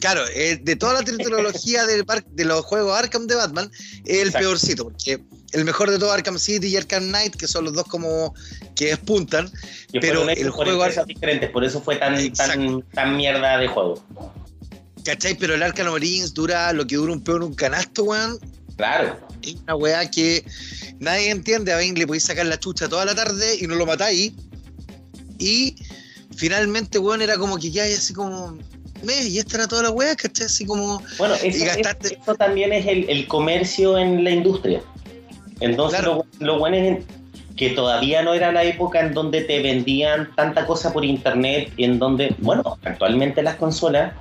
[0.00, 3.70] Claro, eh, de toda la trilogía del de los juegos Arkham de Batman,
[4.04, 4.38] es el Exacto.
[4.48, 5.20] peorcito, porque
[5.52, 8.34] el mejor de todo Arkham City y Arkham Knight, que son los dos como
[8.74, 9.50] que despuntan,
[9.92, 12.16] Pero el juego- empresas diferentes, por eso fue tan,
[12.92, 14.02] tan mierda de juego.
[15.04, 15.36] ¿cachai?
[15.38, 18.40] Pero el Arkham Origins dura lo que dura un peón un canasto, weón.
[18.76, 19.16] Claro.
[19.40, 20.44] Es una weá que
[20.98, 21.72] nadie entiende.
[21.72, 24.32] A Bane le podéis sacar la chucha toda la tarde y no lo matáis.
[25.38, 25.76] Y
[26.36, 28.58] finalmente, weón, era como que ya así como.
[29.04, 30.46] Y esta era toda la weá, ¿cachai?
[30.46, 31.02] Así como.
[31.18, 34.80] Bueno, eso, Y gastaste- eso- eso también es el, el comercio en la industria.
[35.60, 36.24] Entonces, Claro.
[36.38, 37.04] lo, lo bueno es
[37.56, 41.84] que todavía no era la época en donde te vendían tanta cosa por internet, y
[41.84, 44.12] en donde, bueno, actualmente las consolas,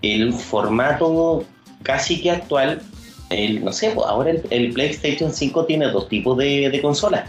[0.00, 1.44] el formato
[1.82, 2.80] casi que actual,
[3.28, 7.28] el, no sé, pues, ahora el, el PlayStation 5 tiene dos tipos de, de consolas.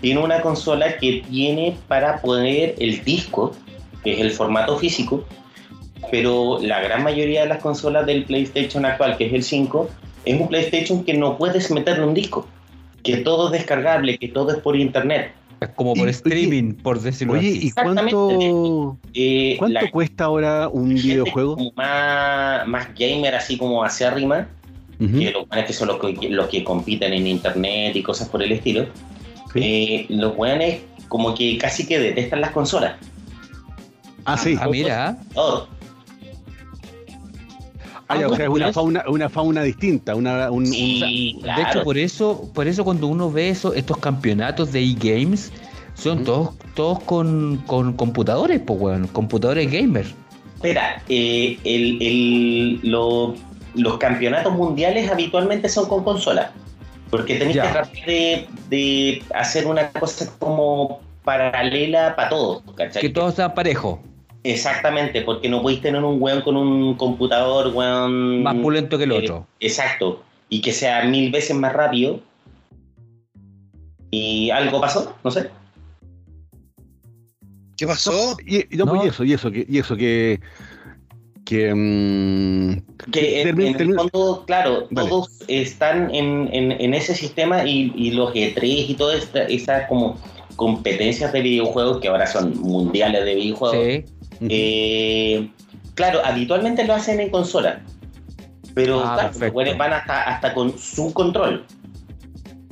[0.00, 3.54] Tiene una consola que tiene para poner el disco,
[4.02, 5.24] que es el formato físico,
[6.10, 9.88] pero la gran mayoría de las consolas del PlayStation actual, que es el 5,
[10.24, 12.46] es un PlayStation que no puedes meterle un disco,
[13.02, 15.32] que todo es descargable, que todo es por internet.
[15.60, 17.66] Es como por Y- streaming, por decirlo Oye, así.
[17.68, 21.56] ¿y cuánto, Eh, cuánto la cuesta ahora un videojuego?
[21.56, 24.48] como más, más gamer, así como hacia arriba,
[24.98, 28.40] que los buenos que son los que, los que compiten en internet y cosas por
[28.42, 28.86] el estilo,
[29.52, 29.60] sí.
[29.62, 30.74] eh, los buenos
[31.08, 32.94] como que casi que detestan las consolas.
[34.24, 34.56] Ah, sí.
[34.60, 35.16] Ah, mira.
[35.34, 35.68] Todo.
[38.12, 41.62] Ah, ya, o sea, es una fauna, una fauna distinta, una, un, un- Sí, De
[41.62, 45.52] hecho, por eso, por eso cuando uno ve eso, estos campeonatos de e-games,
[45.94, 50.06] son todos, todos con, con computadores, pues weón, computadores gamer.
[50.56, 53.34] Espera, eh, el, el- lo-
[53.74, 56.50] los campeonatos mundiales habitualmente son con consolas.
[57.10, 57.62] Porque tenés Ya.
[57.64, 62.62] que tratar de, de hacer una cosa como paralela para todos.
[62.74, 63.02] ¿cachai?
[63.02, 63.98] Que todos sean parejos,
[64.44, 68.42] Exactamente, porque no podéis tener un weón con un computador, weón.
[68.42, 69.46] más pulento que el eh, otro.
[69.60, 70.22] Exacto.
[70.48, 72.20] Y que sea mil veces más rápido.
[74.10, 75.48] Y algo pasó, no sé.
[77.76, 78.36] ¿Qué pasó?
[78.46, 78.92] Y, y no, No.
[78.94, 80.40] pues, y eso, y eso, que, y eso que,
[81.44, 85.08] que mm, Que en, el fondo, claro, Vale.
[85.08, 89.88] todos están en, en- en ese sistema y, y los E3 y todas esta- esas
[89.88, 90.20] como
[90.56, 93.76] competencias de videojuegos que ahora son mundiales de videojuegos.
[93.86, 94.04] Sí.
[94.48, 95.50] Eh,
[95.94, 97.82] claro, habitualmente lo hacen en consola.
[98.74, 101.66] Pero Ah, claro, van hasta, hasta con su control.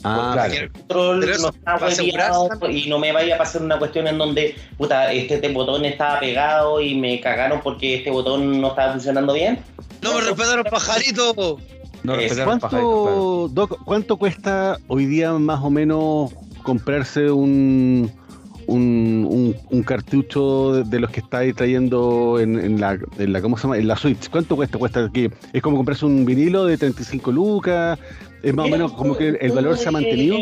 [0.03, 0.73] ah, claro.
[0.73, 5.35] control no está y no me vaya a pasar una cuestión en donde puta, este,
[5.35, 9.59] este botón estaba pegado y me cagaron porque este botón no estaba funcionando bien.
[10.01, 11.59] No me respetaron pajarito.
[12.03, 12.99] No Es- respetar los pajaritos, claro.
[13.05, 18.11] ¿Cuánto, Doc, ¿Cuánto cuesta hoy día más o menos comprarse un,
[18.71, 23.57] un, un- un cartucho de, los que estáis trayendo en, en la, en la, ¿cómo
[23.57, 23.79] se llama?
[23.79, 24.29] En la Switch.
[24.31, 24.79] ¿Cuánto cuesta?
[24.79, 27.99] Cuesta que es como comprarse un vinilo de 35 lucas.
[28.43, 30.37] Es más o menos como que el valor se ha mantenido.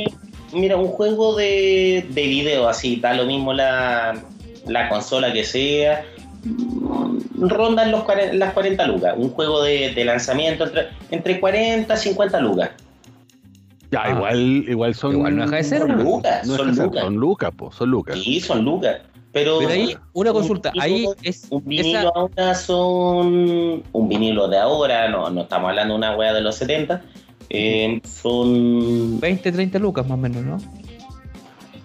[0.53, 4.23] Mira, un juego de, de video así, da lo mismo la,
[4.67, 6.05] la consola que sea.
[7.39, 9.15] Rondan los, las 40 lucas.
[9.17, 12.71] Un juego de, de lanzamiento entre, entre 40 y 50 lucas.
[13.91, 14.11] Ya, Ah.
[14.11, 15.13] igual, igual son.
[15.13, 17.03] Igual no deja de ser, son lucas, no son lucas.
[17.05, 18.19] Son lucas, po, son lucas.
[18.23, 18.99] Sí, son lucas.
[19.33, 23.83] Pero, Pero ahí, una un consulta, ahí vinilo- es Un vinilo esa, ahora son.
[23.93, 27.03] Un vinilo de ahora, no, no estamos hablando de una wea de los 70.
[27.51, 29.21] eh, son.
[29.21, 30.59] 20, 30 lucas más o menos, ¿no?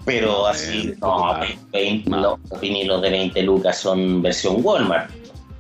[0.06, 1.48] Pero así, Eh, no, más.
[1.72, 2.22] 20, Más.
[2.22, 5.10] los vinilos de 20 lucas son versión Walmart.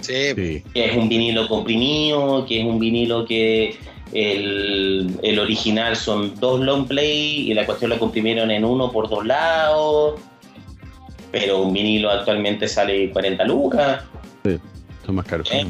[0.02, 0.64] Sí, Sí.
[0.74, 3.78] Que es un vinilo comprimido, que es un vinilo que
[4.14, 9.10] el, el original son dos long play y la cuestión la comprimieron en uno por
[9.10, 10.20] dos lados.
[11.32, 14.04] Pero un vinilo actualmente sale 40 lucas.
[15.06, 15.50] Son más caros.
[15.52, 15.66] ¿eh?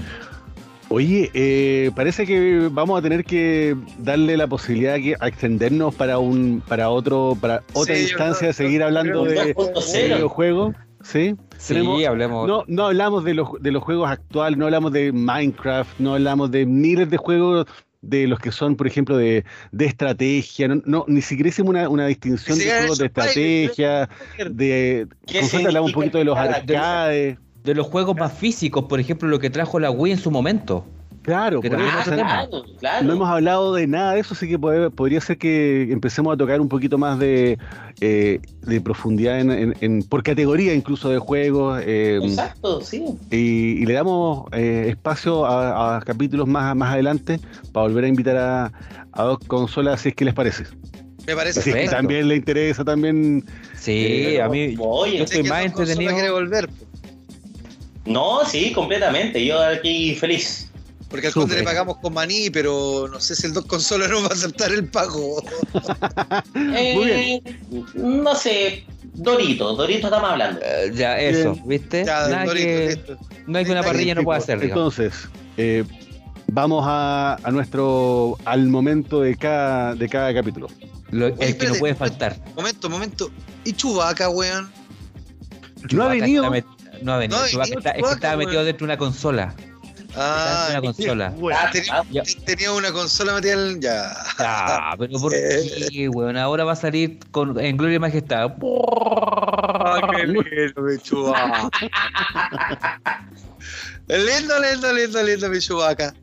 [0.89, 6.19] Oye, eh, parece que vamos a tener que darle la posibilidad que- a extendernos para
[6.19, 9.91] un, para otro, para otra Sí, instancia de seguir hablando de, Un 2.0.
[10.09, 10.75] de videojuegos.
[11.01, 11.35] Sí.
[11.57, 12.47] Sí, Tenemos- hablemos.
[12.47, 16.51] No, no hablamos de los, de los juegos actuales, no hablamos de Minecraft, no hablamos
[16.51, 17.65] de miles de juegos
[18.03, 21.89] de los que son, por ejemplo, de, de estrategia, no, no, ni siquiera hicimos una,
[21.89, 26.37] una distinción de juegos de estrategia, de ¿Qué con suerte hablamos un poquito de los
[26.37, 27.37] arcades.
[27.63, 30.85] De los juegos más físicos, por ejemplo, lo que trajo la Wii en su momento.
[31.23, 32.47] Claro, Que por también eso, es otro o sea, tema.
[32.49, 33.05] Claro, claro.
[33.07, 36.37] no hemos hablado de nada de eso, así que puede- podría ser que empecemos a
[36.37, 37.57] tocar un poquito más de,
[38.01, 41.81] eh, de profundidad en, en- en- por categoría incluso de juegos.
[41.85, 43.05] eh, Exacto, sí.
[43.31, 43.37] y,
[43.81, 47.39] y le damos eh, espacio a, a capítulos más, más adelante
[47.71, 48.71] para volver a invitar a,
[49.13, 50.65] a dos consolas si es que les parece.
[51.25, 51.95] Me parece que Perfecto.
[51.95, 53.45] también le interesa también.
[53.79, 56.11] Sí, Pero, a mí oye, yo estoy más entretenido.
[56.13, 56.69] quiere volver,
[58.05, 59.45] No, sí, completamente.
[59.45, 60.69] Yo aquí feliz.
[61.13, 64.23] Porque al conde le pagamos con maní, pero no sé si el dos consolas no
[64.23, 65.43] va a aceptar el pago.
[66.55, 67.41] Muy Eh,
[67.93, 68.83] No sé,
[69.13, 70.59] Dorito, Dorito estamos hablando.
[70.63, 71.67] Eh, ya, eso, Bien.
[71.67, 72.03] ¿viste?
[72.03, 74.97] Ya, Nada Dorito, que, no hay que una parrilla no pueda hacer, digamos.
[74.97, 75.83] Entonces, eh,
[76.47, 80.67] vamos a, a nuestro al momento de cada, de cada capítulo.
[81.11, 82.37] Lo- el que no puede faltar.
[82.55, 83.29] Momento, momento.
[83.65, 84.71] ¿Y Chubaca, weón?
[85.91, 86.51] No ha venido.
[86.51, 86.67] está
[87.03, 87.37] no ha venido.
[87.37, 89.53] No ha Chewbacca venido está- es que estaba metido dentro de una consola.
[90.15, 91.29] Ah, una consola.
[91.29, 92.03] Bueno, Ah, tenía- ah,
[92.73, 93.81] una consola en...
[93.81, 94.13] Ya.
[94.39, 95.87] Ah, pero ¿por Eh.
[95.91, 96.37] qué, weón?
[96.37, 98.51] Ahora va a salir con, en Gloria y Majestad.
[100.15, 101.69] qué lindo, mi Chubaca.
[104.07, 106.13] lindo, lindo, lindo, lindo, mi Chubaca.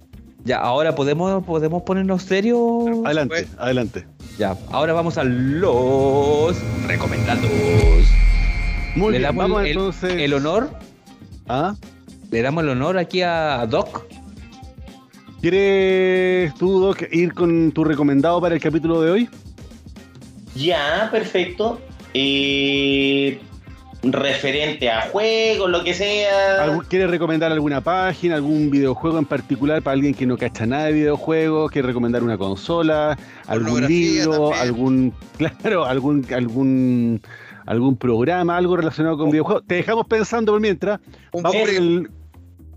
[0.45, 2.59] Ya, ahora podemos, podemos ponernos serios.
[3.05, 3.62] adelante, Bueno.
[3.62, 4.07] adelante.
[4.38, 7.45] Ya, ahora vamos a los recomendados.
[8.97, 10.12] Muy Le bien, damos vamos el- entonces.
[10.18, 10.70] El honor,
[11.49, 11.74] ¿Ah?
[12.30, 14.04] Le damos el honor aquí a Doc.
[15.40, 19.28] ¿Quieres tú, Doc, ir con tu recomendado para el capítulo de hoy?
[20.54, 21.80] Ya, perfecto.
[22.12, 23.40] Eh,
[24.02, 26.62] referente a juegos, lo que sea.
[26.64, 30.84] ¿Algún- ¿Quieres recomendar alguna página, algún videojuego en particular para alguien que no cacha nada
[30.86, 31.70] de videojuegos?
[31.70, 33.16] ¿Quieres recomendar una consola,
[33.46, 34.60] algún libro, también.
[34.60, 37.22] algún, claro, algún, algún,
[37.64, 39.64] algún programa, algo relacionado con videojuegos?
[39.66, 41.00] Te dejamos pensando por mientras.
[41.32, 42.10] Vamos pobre- el,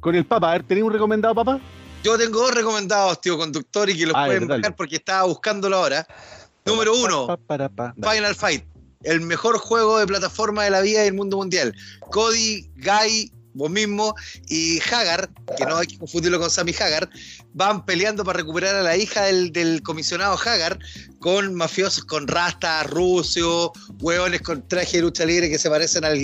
[0.03, 0.49] con el Papa.
[0.49, 1.59] A ver, ¿Tenés un recomendado, Papa?
[2.03, 4.59] Yo tengo dos recomendados, tío conductor, y que los Ah, pueden dale.
[4.59, 6.05] buscar porque estaba buscándolo ahora.
[6.65, 7.93] Número uno, Pa, pa.
[7.95, 8.65] Final Fight,
[9.03, 11.73] el mejor juego de plataforma de la vida y del mundo mundial.
[12.11, 14.15] Cody, Guy, vos mismo
[14.47, 17.09] y Hagar, que no hay que confundirlo con Sammy Hagar,
[17.53, 20.79] van peleando para recuperar a la hija del, del comisionado Hagar
[21.23, 26.19] con mafiosos con rastas, rusios, hueones con traje de lucha libre que se parecen al,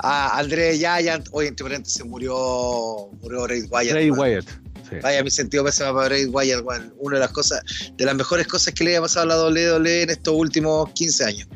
[0.00, 1.28] a André Giant.
[1.32, 3.94] Hoy, entre paréntesis, murió, murió Bray Wyatt.
[3.94, 4.18] Weón.
[4.18, 4.46] Wyatt.
[4.90, 4.96] sí.
[5.02, 6.94] Vaya, mi sentido pésimo para Bray Wyatt, weón.
[6.98, 7.62] Una de las cosas,
[7.96, 11.24] de las mejores cosas que le haya pasado a la WWE en estos últimos 15
[11.24, 11.48] años.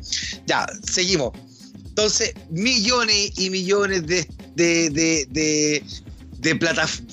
[0.47, 1.33] Ya, seguimos.
[1.91, 4.25] Entonces, millones y millones de,
[4.55, 5.83] de, de, de,
[6.39, 6.59] de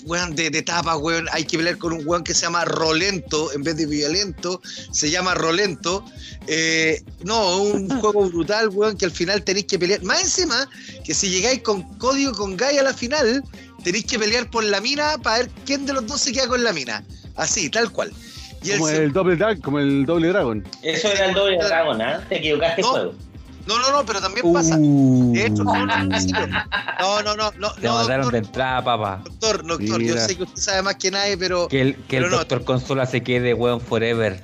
[0.07, 1.27] weón, de, de tapas, weón.
[1.33, 4.61] Hay que pelear con un weón que se llama Rolento, en vez de violento,
[4.93, 6.05] se llama Rolento.
[6.47, 10.01] Eh, no, un juego brutal, weón, que al final tenéis que pelear.
[10.05, 10.71] Más encima,
[11.05, 13.43] que si llegáis con código con Guy a la final,
[13.83, 16.63] tenéis que pelear por la mina para ver quién de los dos se queda con
[16.63, 17.05] la mina.
[17.35, 18.13] Así, tal cual.
[18.63, 20.65] Y Como el doble drag, como el doble dragon.
[20.83, 22.25] Eso era el doble dragón, ¿ah?
[22.29, 22.89] Te equivocaste No.
[22.89, 23.28] juego.
[23.69, 24.77] No, no, no, pero también pasa.
[24.79, 28.39] Uh, De hecho, no, no, no, no, no, no, no, te no, mataron doctor, de
[28.39, 29.21] entrada, papá.
[29.25, 30.21] doctor, doctor, yo Mira.
[30.27, 32.39] sé que usted sabe más que nadie, pero Que el, que el Pero no.
[32.39, 34.43] doctor Consola se quede, weón, forever.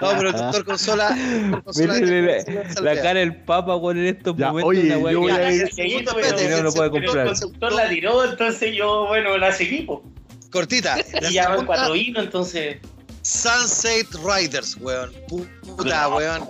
[0.00, 1.08] no, pero el doctor Consola,
[1.50, 4.68] doctor Consola Mírale la, que la cara del papa, weón, en estos Ya, momentos.
[4.70, 7.26] oye, weá yo voy a ir- El segundo, Espérate, pero- no lo puede el comprar.
[7.26, 10.02] El conductor la tiró, entonces yo, bueno, la seguí, po.
[10.50, 10.96] Cortita.
[11.20, 12.78] La Y ya van segunda, cuatro hilos, entonces.
[13.22, 15.12] Sunset Riders, weón.
[15.28, 16.48] Puta, weón.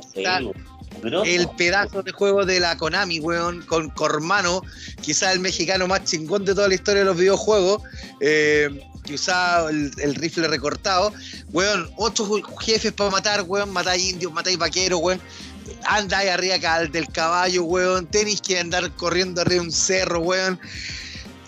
[1.25, 4.63] El pedazo de juego de la Konami, weón, con Cormano,
[5.01, 7.83] quizás el mexicano más chingón de toda la historia de los videojuegos,
[8.21, 8.69] eh,
[9.05, 11.13] que usaba el, el rifle recortado,
[11.53, 15.21] weón, ocho ju- jefes para matar, weón, matáis indios, matáis vaqueros, weón,
[15.85, 20.59] andáis arriba del caballo, weón, tenéis que andar corriendo arriba de un cerro, weón.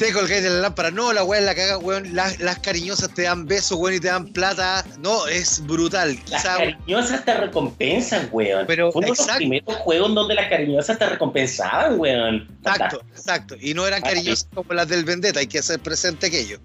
[0.01, 2.15] Te colgáis de la lámpara, no, la weá es la caga, weón.
[2.15, 4.83] Las, las cariñosas te dan besos, weón, y te dan plata.
[4.99, 6.19] No, es brutal.
[6.31, 8.65] Las cariñosas te recompensan, weón.
[8.67, 12.49] Pero, Fue uno de los primeros juegos donde las cariñosas te recompensaban, weón.
[12.65, 13.57] Exacto, exacto.
[13.61, 16.61] Y no eran cariñosas como las del Vendetta, hay que hacer presente aquello.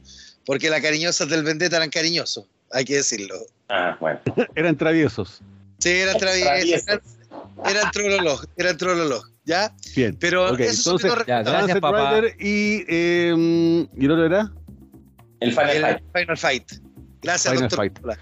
[0.45, 3.35] Porque las cariñosas del Vendetta eran cariñosos, hay que decirlo.
[3.67, 4.21] Ah, bueno.
[4.55, 5.41] Eran traviesos.
[5.79, 7.14] Sí, eran traviesos, Traviesos.
[7.65, 9.73] Eran, trololog, eran trololog, ¿ya?
[9.95, 10.17] Bien.
[10.19, 12.11] Pero Ok, esos son entonces, ya, gracias, Sunset papá.
[12.19, 14.51] Rider y, eh, ¿y el otro era?
[15.39, 16.03] El Final El Fight.
[16.15, 16.71] Final Fight.
[17.21, 17.77] Gracias, Final doctor.
[18.05, 18.19] Fight.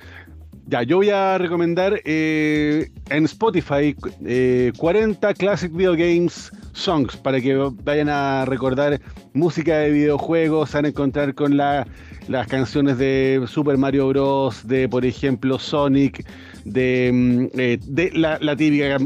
[0.67, 7.41] Ya, yo voy a recomendar eh, en Spotify eh, 40 Classic Video Games Songs para
[7.41, 7.53] que
[7.83, 8.99] vayan a recordar
[9.33, 11.85] música de videojuegos, se van a encontrar con la-
[12.29, 16.25] las canciones de Super Mario Bros., de por ejemplo Sonic,
[16.63, 18.97] de, mm, eh, de la, la típica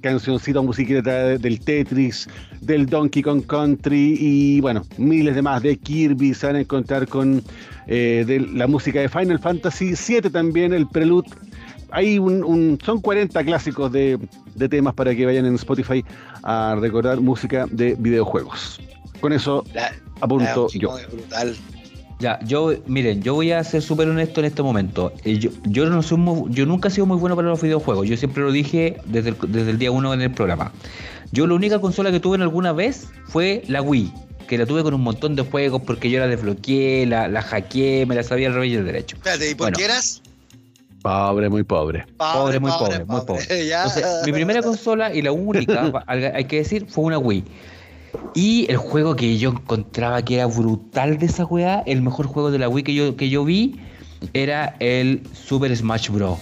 [0.00, 1.02] cancioncita musiquita
[1.38, 2.28] del Tetris,
[2.60, 6.34] del Donkey Kong Country y bueno, miles de más de Kirby.
[6.34, 7.42] Se van a encontrar con
[7.86, 11.28] eh, de la música de Final Fantasy 7 también, el Prelude.
[11.90, 14.18] Hay un, son 40 clásicos de,
[14.54, 16.04] de temas para que vayan en Spotify
[16.42, 18.80] a recordar música de videojuegos.
[19.20, 19.64] Con eso
[20.20, 20.96] apunto yo.
[21.12, 21.56] Brutal.
[22.22, 25.12] Ya, yo, miren, yo voy a ser súper honesto en este momento.
[25.24, 28.06] Eh, Yo, yo no soy muy- yo nunca he sido muy bueno para los videojuegos.
[28.08, 30.70] Yo siempre lo dije desde el, desde el día uno en el programa.
[31.32, 34.12] Yo la única consola que tuve en alguna vez fue la Wii,
[34.46, 38.06] que la tuve con un montón de juegos porque yo la desbloqueé, la, la hackeé,
[38.06, 39.16] me la sabía al revés y al derecho.
[39.16, 39.78] Espérate, ¿y por Bueno.
[39.78, 40.22] qué eras?
[41.02, 42.06] Pobre, muy pobre.
[42.18, 43.44] Pobre, muy pobre, muy pobre.
[43.50, 47.42] Entonces, mi primera consola y la única, hay que decir, fue una Wii.
[48.34, 52.50] Y el juego que yo encontraba que era brutal de esa weá, el mejor juego
[52.50, 53.76] de la Wii que yo, que yo vi,
[54.32, 56.38] era el Super Smash Bros.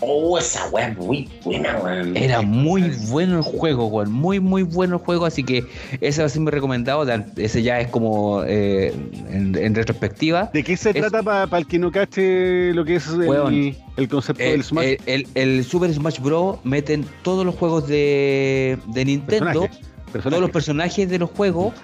[0.00, 2.16] Oh, esa weá es muy buena, weón.
[2.16, 4.12] Era muy bueno el juego, weón.
[4.12, 5.24] Muy, muy bueno el juego.
[5.26, 5.64] Así que
[6.00, 7.04] ese va a ser mi recomendado.
[7.36, 8.94] Ese ya es como eh,
[9.28, 10.50] en, en retrospectiva.
[10.54, 13.74] ¿De qué se Es- trata para el que no cache lo que es el, Weón.
[13.96, 14.84] el concepto El, del Smash?
[14.86, 16.58] el- el- el Super Smash Bros.
[16.62, 19.62] meten todos los juegos de, de Nintendo.
[19.62, 19.80] Personaje.
[20.12, 21.74] Todos los personajes de los juegos,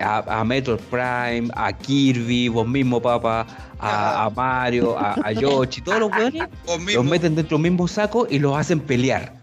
[0.00, 3.46] a, a Metroid Prime, a Kirby, vos mismo, papá,
[3.78, 6.48] a, a Mario, a, a Yoshi, todos los mismo.
[6.94, 9.34] los meten dentro del mismo saco y los hacen pelear.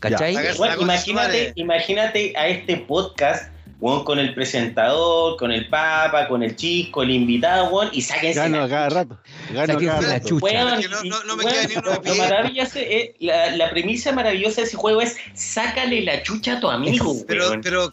[0.00, 0.34] ¿Cachai?
[0.56, 6.54] Bueno, imagínate, imagínate a este podcast, weón, con el presentador, con el papa, con el
[6.56, 9.18] chico, el invitado, weón, y sáquense Gano la a cada rato.
[9.52, 10.28] Gano cada la rato.
[10.28, 10.44] chucha.
[10.44, 12.14] Weón, Que no- y- no- no me weón, queda ni uno de lo pie.
[12.16, 16.68] maravilloso es- la, la premisa maravillosa de ese juego es sácale la chucha a tu
[16.70, 17.60] amigo, Pero, weón.
[17.62, 17.90] pero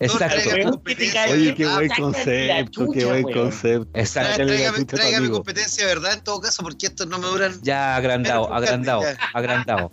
[1.33, 1.75] Oye, qué ¿verdad?
[1.77, 3.87] buen concepto, qué buen concepto.
[3.99, 4.45] Exacto.
[4.45, 7.53] Tráigame, tráigame competencia verdad en todo caso, porque estos no me duran.
[7.63, 9.91] Ya agrandado, agrandado, agrandado.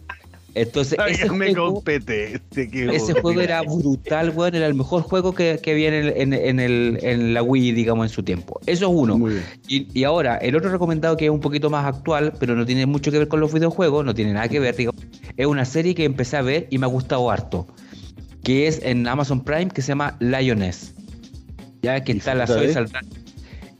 [0.54, 1.82] Entonces, ese Tráigame juego,
[2.92, 4.54] ese era brutal, weón.
[4.54, 7.72] Era el mejor juego que, que había en, el- en, en el, en la Wii,
[7.72, 8.60] digamos, en su tiempo.
[8.66, 9.18] Eso es uno.
[9.66, 12.86] Y, y ahora, el otro recomendado que es un poquito más actual, pero no tiene
[12.86, 15.02] mucho que ver con los videojuegos, no tiene nada que ver, digamos,
[15.36, 17.66] es una serie que empecé a ver y me ha gustado harto,
[18.44, 20.94] que es en Amazon Prime, que se llama Lioness.
[21.82, 22.72] Ya que ¿Y está la Zoe?
[22.72, 23.08] Saldana.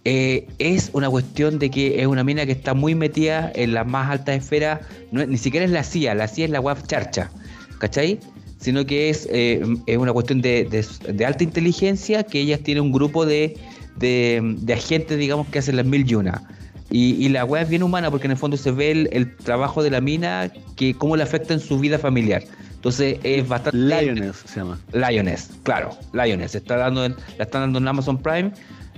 [0.07, 3.87] Eh, es una cuestión de que es una mina que está muy metida en las
[3.87, 4.81] más altas esferas,
[5.13, 7.31] no ni siquiera es la CIA, la CIA es la web charcha,
[7.79, 8.21] ¿cachai?
[8.59, 12.85] Sino que es, eh, es una cuestión de, de- de alta inteligencia que ellas tienen
[12.85, 13.57] un grupo de,
[13.97, 16.43] de, de agentes, digamos, que hacen las mil y una.
[16.91, 19.35] Y, y la web es bien humana porque en el fondo se ve el, el
[19.37, 22.43] trabajo de la mina, que cómo le afecta en su vida familiar.
[22.75, 23.79] Entonces es bastante...
[23.79, 24.79] Lioness se llama.
[24.93, 26.55] Lioness, claro, Lioness.
[26.55, 28.53] Está dando en- la están dando en Amazon Prime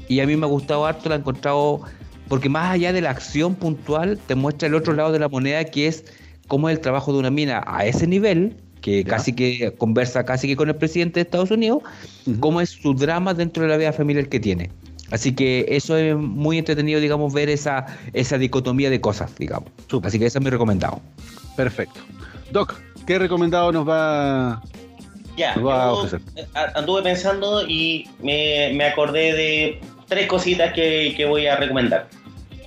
[0.09, 1.81] y a mí me ha gustado harto, la he encontrado,
[2.29, 5.65] porque más allá de la acción puntual, te muestra el otro lado de la moneda
[5.65, 6.05] que es
[6.49, 9.11] cómo es el trabajo de una mina a ese nivel, que Ya.
[9.11, 11.83] casi que conversa casi que con el presidente de Estados Unidos,
[12.27, 12.39] Ujú.
[12.41, 14.71] cómo es su drama dentro de la vida familiar que tiene.
[15.11, 19.71] Así que eso es muy entretenido, digamos, ver esa, esa dicotomía de cosas, digamos.
[20.03, 21.01] Así que eso es mi recomendado.
[21.57, 22.01] Perfecto.
[22.51, 22.75] Doc,
[23.07, 24.63] ¿qué recomendado nos va
[25.37, 26.21] Ya, Nos va a ofrecer.
[26.75, 32.09] anduve pensando y me, me acordé de tres cositas que, que voy a recomendar.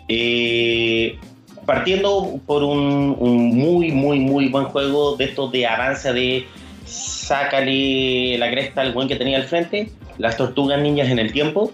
[0.07, 1.17] Eh,
[1.65, 6.47] partiendo por un, un muy, muy, muy buen juego de estos de avance de
[6.85, 11.71] sácale la cresta al buen que tenía al frente, las tortugas niñas en el tiempo.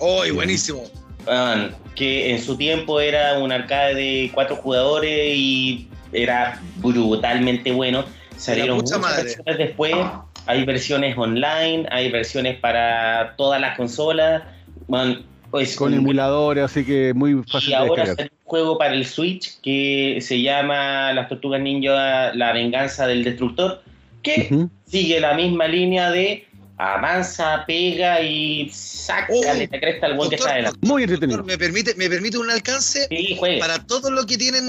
[0.00, 0.82] ¡Uy, buenísimo!
[1.28, 8.04] Ah, que en su tiempo era un arcade de cuatro jugadores y era brutalmente bueno.
[8.36, 9.22] Salieron muchas madre.
[9.22, 9.94] versiones después.
[10.46, 14.42] Hay versiones online, hay versiones para todas las consolas.
[14.88, 18.78] Man, pues, con un- emuladores, así que muy fácil y de ahora salió un juego
[18.78, 23.82] para el Switch que se llama Las Tortugas Ninja La Venganza del Destructor,
[24.22, 26.46] que sigue la misma línea de
[26.78, 30.78] avanza, pega y sácale Oh, la cresta al buen que está adelante.
[30.82, 31.44] Muy doctor, entretenido.
[31.44, 33.06] ¿me permite, ¿Me permite un alcance?
[33.08, 33.38] Sí.
[33.58, 34.66] Para todos los que tienen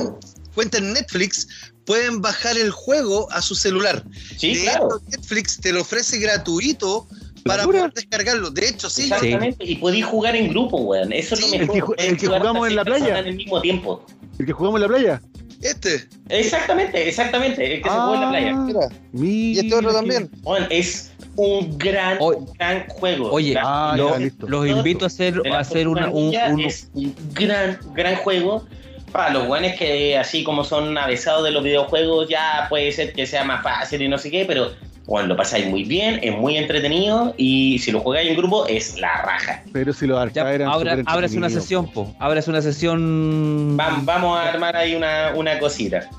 [0.55, 1.47] cuenta en Netflix,
[1.85, 4.03] pueden bajar el juego a su celular.
[4.37, 5.01] Sí, de claro.
[5.09, 7.07] Netflix te lo ofrece gratuito
[7.47, 8.49] para poder descargarlo.
[8.51, 9.03] De hecho, sí.
[9.03, 9.63] Exactamente.
[9.65, 11.11] Y podéis jugar en grupo, weón.
[11.13, 11.95] Eso es Sí, lo el mejor.
[11.95, 13.19] que el que jugamos en la playa.
[13.19, 14.05] En el mismo tiempo.
[14.39, 15.21] ¿El que jugamos en la playa?
[15.61, 16.07] Este.
[16.29, 17.75] Exactamente, exactamente.
[17.75, 18.55] El que se juega en la playa.
[18.55, 18.79] Mira.
[19.11, 20.29] Mira Y este otro también.
[20.43, 22.39] Weón, es un gran, Oye.
[22.59, 23.31] gran juego.
[23.31, 24.47] Oye, Ah, lo- ya, listo.
[24.47, 28.65] los invito a hacer, a hacer una, un- es un gran, gran juego.
[29.11, 33.25] Para los buenos que así como son avesados de los videojuegos, ya puede ser que
[33.25, 34.71] sea más fácil y no sé qué, pero
[35.07, 38.99] bueno, lo pasáis muy bien, es muy entretenido y si lo jugáis en grupo es
[38.99, 39.63] la raja.
[39.73, 42.13] Pero si los ya, arcades súper ábrase una sesión, po.
[42.19, 43.77] Ábrase una sesión.
[43.77, 46.09] Vam- Vamos a armar ahí una, una cosita.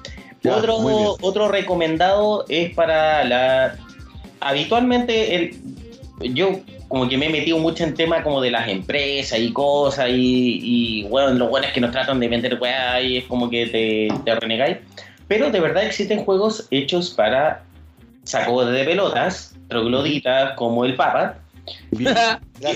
[0.43, 0.77] Ya, otro,
[1.21, 3.77] otro recomendado es para la
[4.41, 5.57] habitualmente el,
[6.35, 10.09] yo como que me he metido mucho en temas como de las empresas y cosas
[10.11, 13.67] y, y bueno, los buenos que nos tratan de vender weá y es como que
[13.67, 14.79] te, te renegáis.
[15.27, 17.63] Pero de verdad existen juegos hechos para
[18.29, 21.39] sacos de pelotas, trogloditas como el Papa,
[21.91, 22.07] y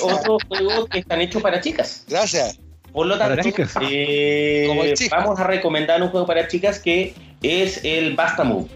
[0.00, 2.04] otros juegos que están hechos para chicas.
[2.08, 2.58] Gracias.
[2.92, 3.48] Por lo tanto,
[3.80, 8.68] eh, vamos a recomendar un juego para chicas que es el Basta Move.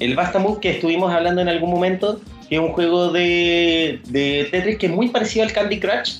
[0.00, 4.48] El Basta Move que estuvimos hablando en algún momento, que es un juego de, de
[4.50, 6.18] Tetris que es muy parecido al Candy Crush,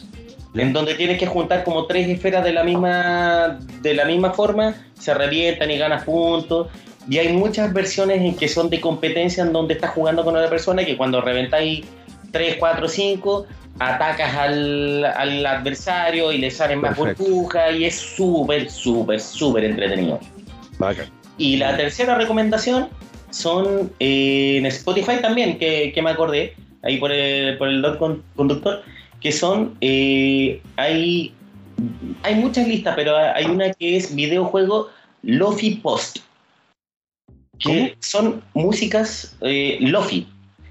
[0.54, 4.74] en donde tienes que juntar como tres esferas de la misma, de la misma forma,
[4.98, 6.68] se revientan y ganas puntos.
[7.08, 10.50] Y hay muchas versiones en que son de competencia en donde estás jugando con otra
[10.50, 11.84] persona que cuando reventáis
[12.30, 13.46] 3, 4, 5,
[13.78, 20.20] atacas al, al adversario y le salen más burbujas y es súper, súper, súper entretenido.
[20.78, 21.06] Bacán.
[21.38, 22.88] Y la tercera recomendación
[23.30, 27.82] son eh, en Spotify también, que, que me acordé, ahí por el, por el
[28.36, 28.82] conductor,
[29.20, 31.32] que son, eh, hay,
[32.22, 34.88] hay muchas listas, pero hay una que es videojuego
[35.22, 36.18] Lofi Post,
[37.60, 40.26] que son músicas eh, Lofi.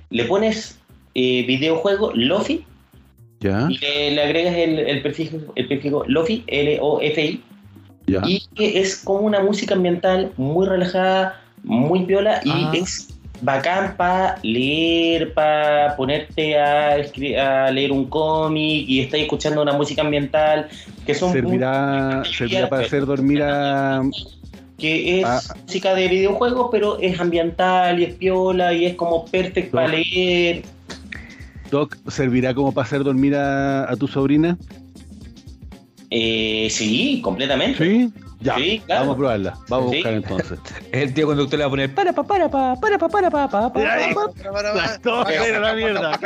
[0.10, 0.78] Le pones
[1.16, 2.66] eh, videojuego Lofi
[3.42, 7.42] Ya, y le, le agregas el, el prefijo, el prefijo Lofi, L-O-F-I,
[8.08, 8.22] ya.
[8.26, 12.72] y que es como una música ambiental muy relajada, muy viola y Ah.
[12.74, 13.08] es
[13.42, 20.02] bacán para leer, para ponerte a, a leer un cómic y estáis escuchando una música
[20.02, 20.68] ambiental
[21.06, 24.02] que son Servirá, servirá para hacer dormir a.
[24.80, 25.40] que es Ah.
[25.64, 29.98] música de videojuegos, pero es ambiental y es piola y es como perfecto para Doc.
[29.98, 30.64] leer.
[31.70, 34.58] Doc, ¿servirá como para hacer dormir a, a tu sobrina?
[36.10, 37.78] Eh, sí, completamente.
[37.86, 38.12] Sí.
[38.42, 39.02] Ya, Sí, claro.
[39.02, 39.54] vamos a probarla.
[39.68, 39.98] Vamos Sí.
[39.98, 40.60] a buscar entonces.
[40.94, 43.48] El tío conductor le va a poner para pa para pa para pa para pa
[43.50, 44.14] pa pa Ahí.
[44.14, 44.28] pa.
[44.32, 45.60] Para, para, para.
[45.60, 46.20] La mierda.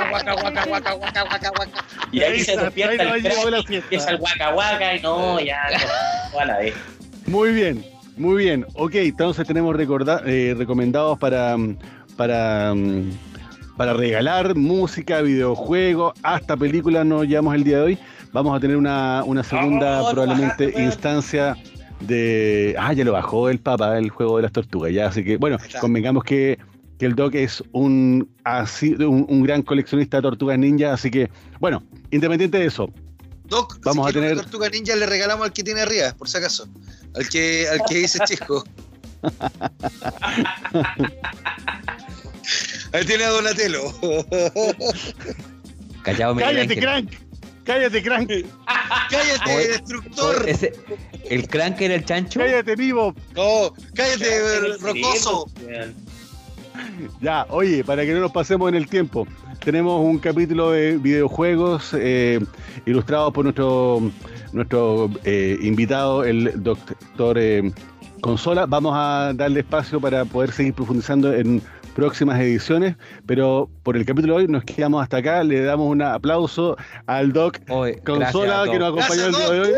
[2.11, 5.59] Y ahí se despierta el y empieza el guaca guaca y no, ya,
[6.33, 6.75] no, a la vez.
[7.25, 7.83] Muy bien,
[8.17, 8.65] muy bien.
[8.75, 11.77] Ok, entonces tenemos recorda- eh, recomendados para, mm,
[12.17, 13.09] para, mm,
[13.77, 17.97] para regalar música, videojuegos, hasta películas nos llevamos el día de hoy.
[18.31, 21.55] Vamos a tener una, una segunda probablemente instancia
[21.99, 22.75] de...
[22.79, 25.07] Ah, ya lo bajó el Papa, el juego de las tortugas, ya.
[25.07, 26.57] Así que, bueno, convengamos que,
[26.99, 31.29] que el Doc es un, así, un, un gran coleccionista de tortugas ninja, así que,
[31.59, 32.89] bueno, independiente de eso,
[33.53, 36.37] Doc, Vamos si a tener- tortuga ninja le regalamos al que tiene arriba, por si
[36.37, 36.67] acaso.
[37.15, 38.63] Al que, al que dice Chisco.
[42.93, 43.81] Ahí tiene a Donatello.
[46.03, 46.79] Callado Miguel ¡Cállate, Ángel.
[46.79, 47.09] crank!
[47.63, 48.29] ¡Cállate, crank!
[49.09, 50.49] ¡Cállate, Oye, destructor!
[50.49, 50.73] Ese,
[51.29, 52.39] el crank era el chancho.
[52.39, 53.15] ¡Cállate, vivo!
[53.35, 55.45] No, cállate, rocoso.
[57.21, 59.27] Ya, oye, para que no nos pasemos en el tiempo,
[59.63, 62.39] tenemos un capítulo de videojuegos eh,
[62.85, 64.01] ilustrado por nuestro,
[64.51, 67.71] nuestro eh, invitado, el doctor eh,
[68.21, 68.65] Consola.
[68.65, 71.61] Vamos a darle espacio para poder seguir profundizando en
[71.95, 72.95] próximas ediciones,
[73.25, 75.43] pero por el capítulo de hoy nos quedamos hasta acá.
[75.43, 79.59] Le damos un aplauso al doc Oye, Consola gracias, que nos acompañó el día de
[79.61, 79.71] hoy.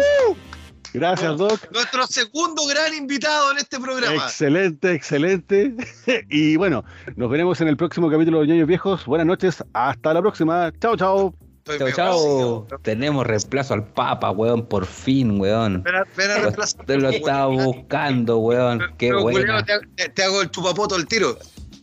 [0.96, 1.60] Gracias, Doc.
[1.72, 4.16] Nuestro segundo gran invitado en este programa.
[4.16, 5.76] Excelente, excelente.
[6.30, 6.86] y bueno,
[7.18, 9.06] nos veremos en el próximo capítulo de Ñoños Viejos.
[9.06, 10.72] Buenas noches, hasta la próxima.
[10.80, 11.36] Chao, chao.
[11.66, 12.68] Chao, chao.
[12.84, 15.84] Tenemos reemplazo al Papa, weón, por fin, weón.
[15.84, 16.86] Ven a, ven a Lo, reemplazar.
[16.86, 18.80] te lo estaba buscando, weón.
[18.98, 19.64] Qué Pero, buena.
[19.64, 19.82] culiao,
[20.14, 21.38] te, hago el chupapoto al tiro.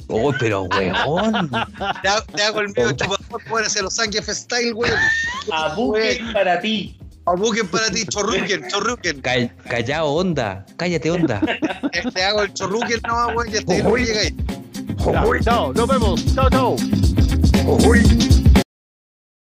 [0.09, 1.51] Oh, pero weón.
[2.01, 4.97] Te hago, te hago el medio chupapoto para hacer los Zangief Style, weón.
[5.53, 5.77] A
[6.33, 6.97] para ti.
[7.25, 9.20] A buquen para ti, chorruquen, chorruquen.
[9.20, 10.66] Ca- Callao, onda.
[10.77, 11.41] Cállate, onda.
[11.93, 14.35] Te, te hago el chorruquen nomás, weón, y hasta ahí no llegáis.
[15.12, 16.35] Ya, chao, nos vemos.
[16.35, 16.77] Chao, chao.